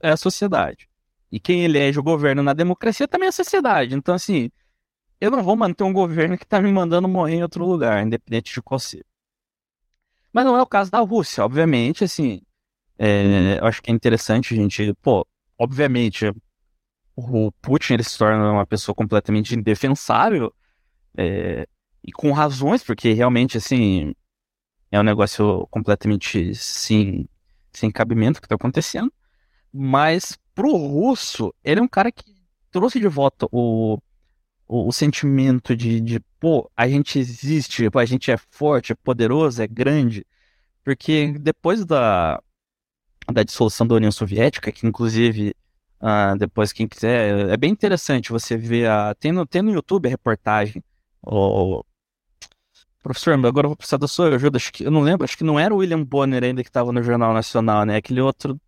[0.03, 0.89] é a sociedade.
[1.31, 3.95] E quem elege o governo na democracia também é a sociedade.
[3.95, 4.51] Então, assim,
[5.21, 8.55] eu não vou manter um governo que está me mandando morrer em outro lugar, independente
[8.55, 9.05] de qual seja.
[10.33, 12.41] Mas não é o caso da Rússia, obviamente, assim.
[12.99, 14.95] É, eu acho que é interessante gente.
[15.03, 15.27] Pô,
[15.59, 16.33] obviamente,
[17.17, 20.53] o Putin ele se torna uma pessoa completamente indefensável.
[21.17, 21.67] É,
[22.05, 24.15] e com razões, porque realmente, assim,
[24.91, 27.27] é um negócio completamente sim
[27.73, 29.13] sem cabimento que está acontecendo.
[29.73, 32.25] Mas pro russo, ele é um cara que
[32.71, 33.99] trouxe de volta o,
[34.69, 38.95] o, o sentimento de, de, pô, a gente existe, pô, a gente é forte, é
[38.95, 40.25] poderoso, é grande.
[40.85, 42.41] Porque depois da,
[43.33, 45.55] da dissolução da União Soviética, que inclusive,
[46.01, 50.07] uh, depois quem quiser, é bem interessante você ver, a, tem, no, tem no YouTube
[50.07, 50.83] a reportagem,
[51.23, 51.83] o,
[53.05, 54.57] Professor, agora eu vou precisar da sua ajuda.
[54.57, 56.91] Acho que, eu não lembro, acho que não era o William Bonner ainda que estava
[56.91, 57.97] no Jornal Nacional, né?
[57.97, 58.59] Aquele outro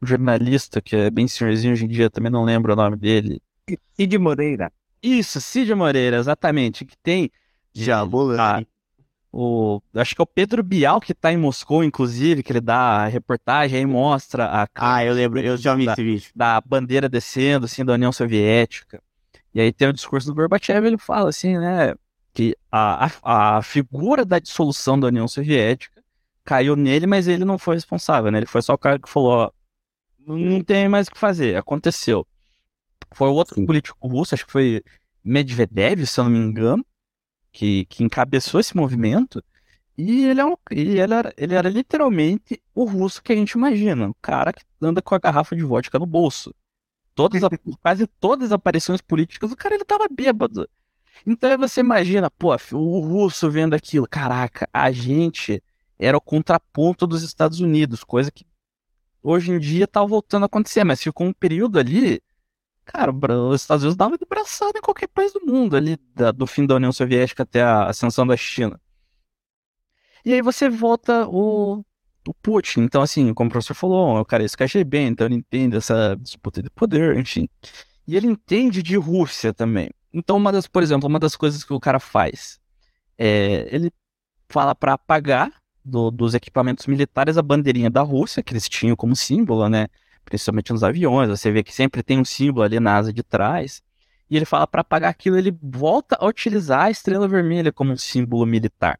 [0.00, 3.42] jornalista que é bem senhorzinho hoje em dia, também não lembro o nome dele.
[3.94, 4.72] Cid Moreira.
[5.02, 6.86] Isso, Cid Moreira, exatamente.
[6.86, 7.30] Que tem.
[7.74, 8.62] Já, ah,
[9.30, 13.02] o, acho que é o Pedro Bial que está em Moscou, inclusive, que ele dá
[13.02, 14.68] a reportagem aí mostra a.
[14.74, 16.30] Ah, eu lembro, eu já vi da, esse vídeo.
[16.34, 19.02] Da bandeira descendo, assim, da União Soviética.
[19.54, 21.94] E aí tem o discurso do Gorbachev, ele fala assim, né?
[22.32, 26.02] Que a, a, a, figura da dissolução da União Soviética
[26.44, 28.38] caiu nele, mas ele não foi responsável, né?
[28.38, 29.50] Ele foi só o cara que falou, ó,
[30.26, 32.26] não tem mais o que fazer, aconteceu.
[33.12, 33.66] Foi outro Sim.
[33.66, 34.82] político russo, acho que foi
[35.22, 36.84] Medvedev, se eu não me engano,
[37.52, 39.42] que, que encabeçou esse movimento,
[39.96, 44.08] e ele, é um, ele, era, ele era literalmente o russo que a gente imagina,
[44.08, 46.54] o cara que anda com a garrafa de vodka no bolso.
[47.14, 47.42] Todas,
[47.82, 50.66] quase todas as aparições políticas, o cara ele tava bêbado.
[51.26, 55.62] Então você imagina, pô, o russo vendo aquilo, caraca, a gente
[55.98, 58.44] era o contraponto dos Estados Unidos, coisa que
[59.22, 62.20] hoje em dia tá voltando a acontecer, mas ficou um período ali,
[62.84, 66.46] cara, os Estados Unidos davam de braçada em qualquer país do mundo, ali da, do
[66.46, 68.80] fim da União Soviética até a ascensão da China.
[70.24, 71.84] E aí você volta o,
[72.26, 75.36] o Putin, então assim, como o professor falou, o cara é esse KGB, então ele
[75.36, 77.48] entende essa disputa de poder, enfim.
[78.06, 79.90] E ele entende de Rússia também.
[80.12, 82.60] Então, uma das, por exemplo, uma das coisas que o cara faz
[83.18, 83.92] é ele
[84.48, 85.50] fala para apagar
[85.84, 89.88] do, dos equipamentos militares a bandeirinha da Rússia, que eles tinham como símbolo, né?
[90.24, 93.82] Principalmente nos aviões, você vê que sempre tem um símbolo ali na asa de trás.
[94.30, 97.96] E ele fala para apagar aquilo, ele volta a utilizar a estrela vermelha como um
[97.96, 98.98] símbolo militar.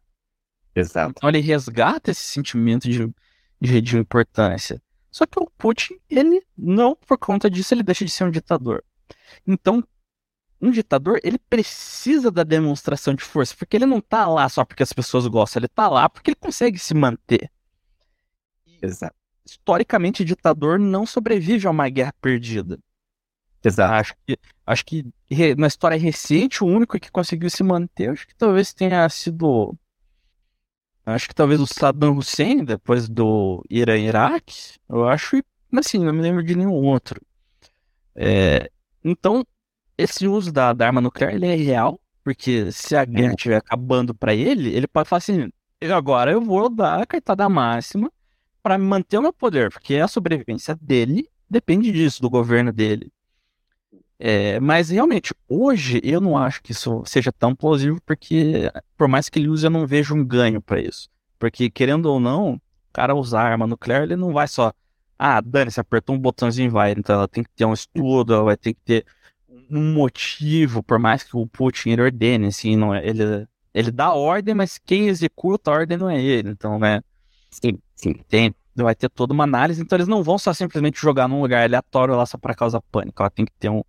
[0.75, 1.15] Exato.
[1.17, 3.09] Então ele resgata esse sentimento de,
[3.61, 4.83] de, de importância.
[5.11, 8.83] Só que o Putin, ele não, por conta disso, ele deixa de ser um ditador.
[9.47, 9.85] Então,
[10.63, 14.85] um ditador, ele precisa da demonstração de força, porque ele não tá lá só porque
[14.85, 17.51] as pessoas gostam, ele tá lá porque ele consegue se manter.
[18.81, 19.17] Exato.
[19.45, 22.79] Historicamente, ditador não sobrevive a uma guerra perdida.
[23.65, 23.93] Exato.
[23.93, 25.05] Acho que, acho que
[25.57, 29.77] na história recente, o único que conseguiu se manter, acho que talvez tenha sido.
[31.05, 34.79] Acho que talvez o Saddam Hussein, depois do Irã-Iraque.
[34.89, 35.43] Eu acho,
[35.77, 37.21] assim, não me lembro de nenhum outro.
[38.15, 38.71] É,
[39.05, 39.45] então,
[40.03, 44.15] esse uso da, da, arma nuclear ele é real, porque se a guerra estiver acabando
[44.15, 45.51] para ele, ele pode falar assim:
[45.95, 48.11] agora eu vou dar a cartada máxima
[48.63, 53.13] para manter o meu poder, porque a sobrevivência dele depende disso, do governo dele.
[54.19, 59.29] É, mas realmente, hoje eu não acho que isso seja tão plausível, porque por mais
[59.29, 61.09] que ele use, eu não vejo um ganho para isso.
[61.41, 62.61] Porque, querendo ou não, o
[62.93, 64.73] cara usar arma nuclear, ele não vai só.
[65.19, 66.93] Ah, dane-se, apertou um botãozinho e vai.
[66.93, 69.07] Então ela tem que ter um estudo, ela vai ter que ter
[69.73, 74.13] um motivo, por mais que o Putin ele ordene, assim, não é, ele, ele dá
[74.13, 77.03] ordem, mas quem executa a ordem não é ele, então, né?
[77.51, 78.15] Sim, sim.
[78.29, 81.65] Tem, vai ter toda uma análise, então eles não vão só simplesmente jogar num lugar
[81.65, 83.83] aleatório lá só para causar pânico, ela tem que ter um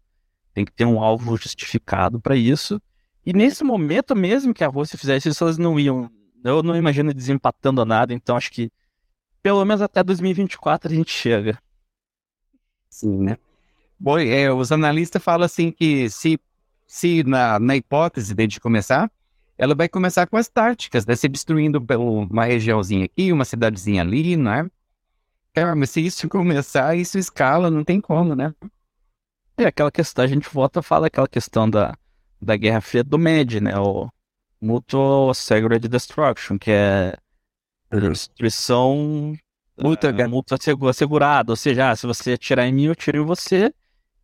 [0.53, 2.79] tem que ter um alvo justificado para isso.
[3.25, 6.11] E nesse momento mesmo que a Rússia fizesse isso, elas não iam.
[6.43, 8.71] Eu não imagino desempatando nada, então acho que
[9.41, 11.57] pelo menos até 2024 a gente chega.
[12.89, 13.37] Sim, né?
[13.99, 16.39] Bom, é, os analistas falam assim que se,
[16.85, 19.09] se na, na hipótese de começar,
[19.57, 21.15] ela vai começar com as táticas, né?
[21.15, 21.83] Se destruindo
[22.29, 24.69] uma regiãozinha aqui, uma cidadezinha ali, né?
[25.53, 28.53] Cara, mas se isso começar, isso escala, não tem como, né?
[29.55, 31.95] É aquela questão, a gente volta a falar aquela questão da,
[32.41, 33.77] da Guerra Fria do MED, né?
[33.77, 34.09] O
[34.59, 37.15] Mutual Segregated Destruction, que é
[37.91, 39.37] destruição
[39.79, 40.55] multa, é, multa
[40.89, 43.73] assegurada, ou seja, ah, se você atirar em mim, eu tiro em você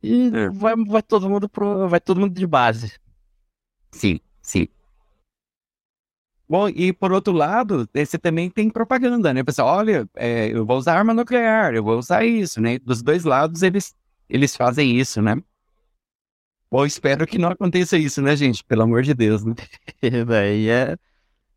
[0.01, 0.49] e é.
[0.49, 2.93] vai, vai todo mundo pro, vai todo mundo de base.
[3.91, 4.67] Sim, sim.
[6.47, 9.43] Bom, e por outro lado, você também tem propaganda, né?
[9.43, 12.80] Pessoal, olha, é, eu vou usar arma nuclear, eu vou usar isso, né?
[12.80, 13.95] Dos dois lados eles,
[14.27, 15.35] eles fazem isso, né?
[16.71, 18.63] Bom, espero que não aconteça isso, né, gente?
[18.63, 19.53] Pelo amor de Deus, né?
[20.27, 20.97] Daí é.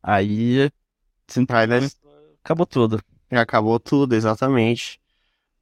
[0.03, 0.59] Aí.
[0.61, 0.71] Aí,
[2.45, 3.01] Acabou tudo.
[3.31, 5.01] Acabou tudo, exatamente.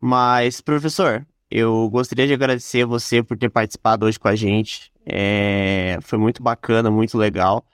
[0.00, 4.92] Mas, professor, eu gostaria de agradecer você por ter participado hoje com a gente.
[5.04, 5.98] É...
[6.02, 7.64] Foi muito bacana, muito legal.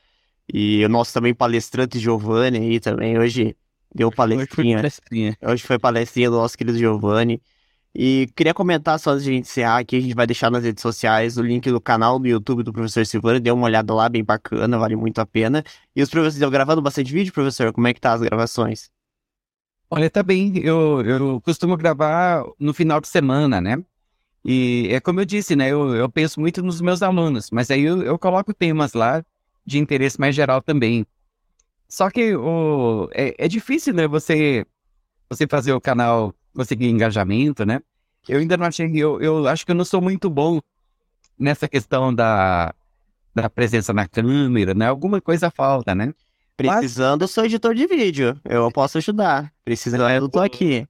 [0.53, 3.57] E o nosso também palestrante Giovanni aí também, hoje
[3.95, 4.77] deu palestrinha.
[4.77, 5.39] Hoje foi palestrinha.
[5.43, 7.43] Hoje foi palestrinha do nosso querido Giovanni.
[7.99, 10.63] E queria comentar só antes de a gente encerrar aqui, a gente vai deixar nas
[10.63, 14.07] redes sociais o link do canal do YouTube do professor Silvano, dê uma olhada lá,
[14.07, 15.65] bem bacana, vale muito a pena.
[15.95, 17.73] E os professores estão gravando bastante vídeo, professor?
[17.73, 18.91] Como é que tá as gravações?
[19.89, 23.77] Olha, tá bem, eu, eu costumo gravar no final de semana, né?
[24.45, 25.69] E é como eu disse, né?
[25.71, 29.25] Eu, eu penso muito nos meus alunos, mas aí eu, eu coloco temas lá
[29.65, 31.07] de interesse mais geral também.
[31.89, 34.09] Só que o, é, é difícil, né?
[34.09, 34.67] Você,
[35.31, 37.81] você fazer o canal conseguir engajamento, né?
[38.29, 40.61] Eu ainda não achei, eu, eu acho que eu não sou muito bom
[41.39, 42.75] nessa questão da,
[43.35, 44.87] da presença na câmera, né?
[44.89, 46.13] Alguma coisa falta, né?
[46.57, 48.41] Precisando, eu sou editor de vídeo.
[48.45, 49.53] Eu posso ajudar.
[49.65, 50.87] Precisando, eu tô aqui.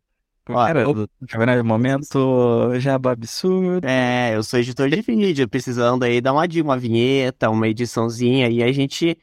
[1.29, 3.85] Cara, no momento já é absurdo.
[3.85, 8.63] É, eu sou editor de vídeo, precisando aí dar uma, uma vinheta, uma ediçãozinha, e
[8.63, 9.19] a gente,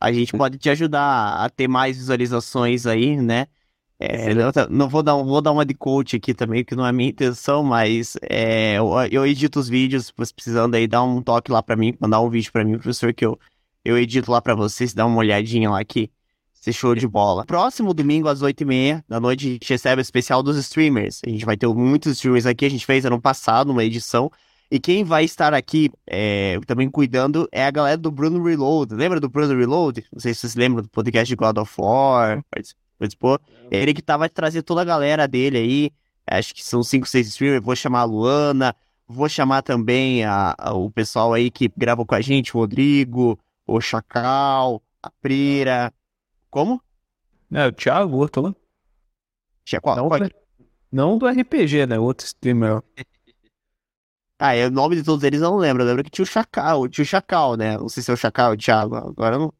[0.00, 3.46] a gente pode te ajudar a ter mais visualizações aí, né?
[4.00, 4.34] É,
[4.68, 7.62] não vou dar, vou dar uma de coach aqui também, que não é minha intenção,
[7.62, 11.94] mas é, eu, eu, edito os vídeos, precisando aí, dar um toque lá para mim,
[12.00, 13.38] mandar um vídeo para mim, professor, que eu,
[13.84, 16.10] eu edito lá para vocês, dá uma olhadinha lá aqui.
[16.58, 17.44] Esse show de bola.
[17.44, 21.20] Próximo domingo, às 8h30 da noite, a gente recebe o especial dos streamers.
[21.26, 22.64] A gente vai ter muitos streamers aqui.
[22.64, 24.30] A gente fez ano passado uma edição.
[24.70, 28.94] E quem vai estar aqui é, também cuidando é a galera do Bruno Reload.
[28.94, 30.06] Lembra do Bruno Reload?
[30.10, 32.42] Não sei se vocês lembram do podcast de God of War.
[33.70, 35.90] É ele que tá, vai trazer toda a galera dele aí.
[36.26, 37.62] Acho que são 5, 6 streamers.
[37.62, 38.74] Vou chamar a Luana.
[39.06, 43.38] Vou chamar também a, a, o pessoal aí que grava com a gente, o Rodrigo,
[43.66, 45.92] o Chacal, a Prira.
[46.50, 46.82] Como?
[47.52, 48.54] É, o Thiago, outro lá.
[49.80, 50.20] Qual, não, qual?
[50.92, 51.98] não do RPG, né?
[51.98, 52.82] Outro streamer.
[54.36, 55.82] Ah, é, o nome de todos eles eu não lembro.
[55.82, 57.78] Eu lembro que tinha o Chacal, tinha o Chacal, né?
[57.78, 58.96] Não sei se é o Chacal ou o Thiago.
[58.96, 59.54] Agora eu não.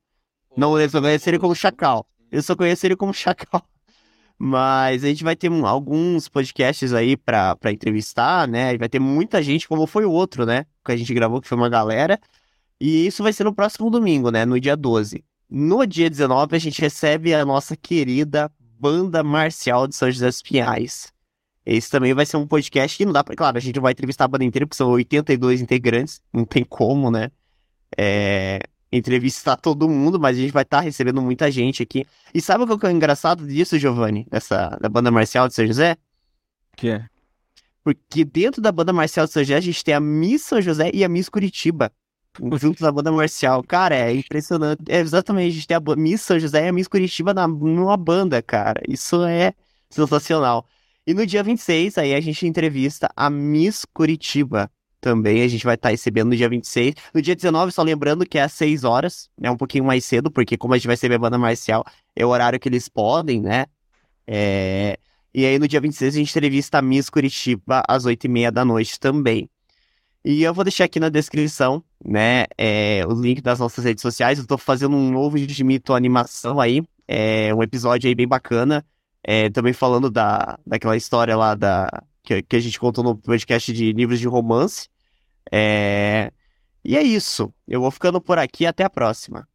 [0.57, 2.07] Não lembro, eu conheço ele como Chacal.
[2.31, 3.63] Eu só conheço ele como Chacal.
[4.37, 8.75] Mas a gente vai ter alguns podcasts aí pra, pra entrevistar, né?
[8.75, 10.67] E vai ter muita gente, como foi o outro, né?
[10.85, 12.21] Que a gente gravou, que foi uma galera.
[12.81, 14.45] E isso vai ser no próximo domingo, né?
[14.45, 15.25] No dia 12.
[15.49, 20.43] No dia 19, a gente recebe a nossa querida Banda Marcial de São José dos
[20.43, 21.13] Pinhais.
[21.65, 23.35] Esse também vai ser um podcast que não dá pra.
[23.35, 27.11] Claro, a gente vai entrevistar a banda inteira, porque são 82 integrantes, não tem como,
[27.11, 27.31] né?
[27.97, 28.61] É,
[28.93, 32.05] entrevistar todo mundo, mas a gente vai estar tá recebendo muita gente aqui.
[32.35, 34.27] E sabe o que é engraçado disso, Giovanni?
[34.31, 35.97] Dessa, da banda marcial de São José?
[36.77, 37.07] Que é?
[37.83, 40.91] Porque dentro da banda marcial de São José, a gente tem a Miss São José
[40.93, 41.91] e a Miss Curitiba
[42.61, 43.63] junto da banda marcial.
[43.63, 44.83] Cara, é impressionante.
[44.89, 47.97] É exatamente, a gente tem a Miss São José e a Miss Curitiba na, numa
[47.97, 48.81] banda, cara.
[48.89, 49.55] Isso é
[49.91, 50.67] sensacional.
[51.07, 54.71] E no dia 26, aí a gente entrevista a Miss Curitiba
[55.01, 55.43] também.
[55.43, 56.95] A gente vai estar tá recebendo no dia 26.
[57.13, 59.51] No dia 19, só lembrando que é às 6 horas, né?
[59.51, 61.85] Um pouquinho mais cedo, porque como a gente vai receber a banda marcial,
[62.17, 63.67] é o horário que eles podem, né?
[64.27, 64.99] É...
[65.35, 68.99] E aí no dia 26 a gente entrevista a Miss Curitiba às 8h30 da noite
[68.99, 69.51] também.
[70.25, 74.39] E eu vou deixar aqui na descrição, né, é, o link das nossas redes sociais.
[74.39, 78.27] Eu tô fazendo um novo vídeo de mito animação aí, é, um episódio aí bem
[78.27, 78.85] bacana,
[79.23, 81.91] é, também falando da, daquela história lá da,
[82.23, 84.89] que, que a gente contou no podcast de livros de romance.
[85.53, 86.33] É,
[86.83, 87.53] e é isso.
[87.69, 88.67] Eu vou ficando por aqui.
[88.67, 89.47] Até a próxima.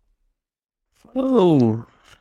[0.94, 1.86] Falou!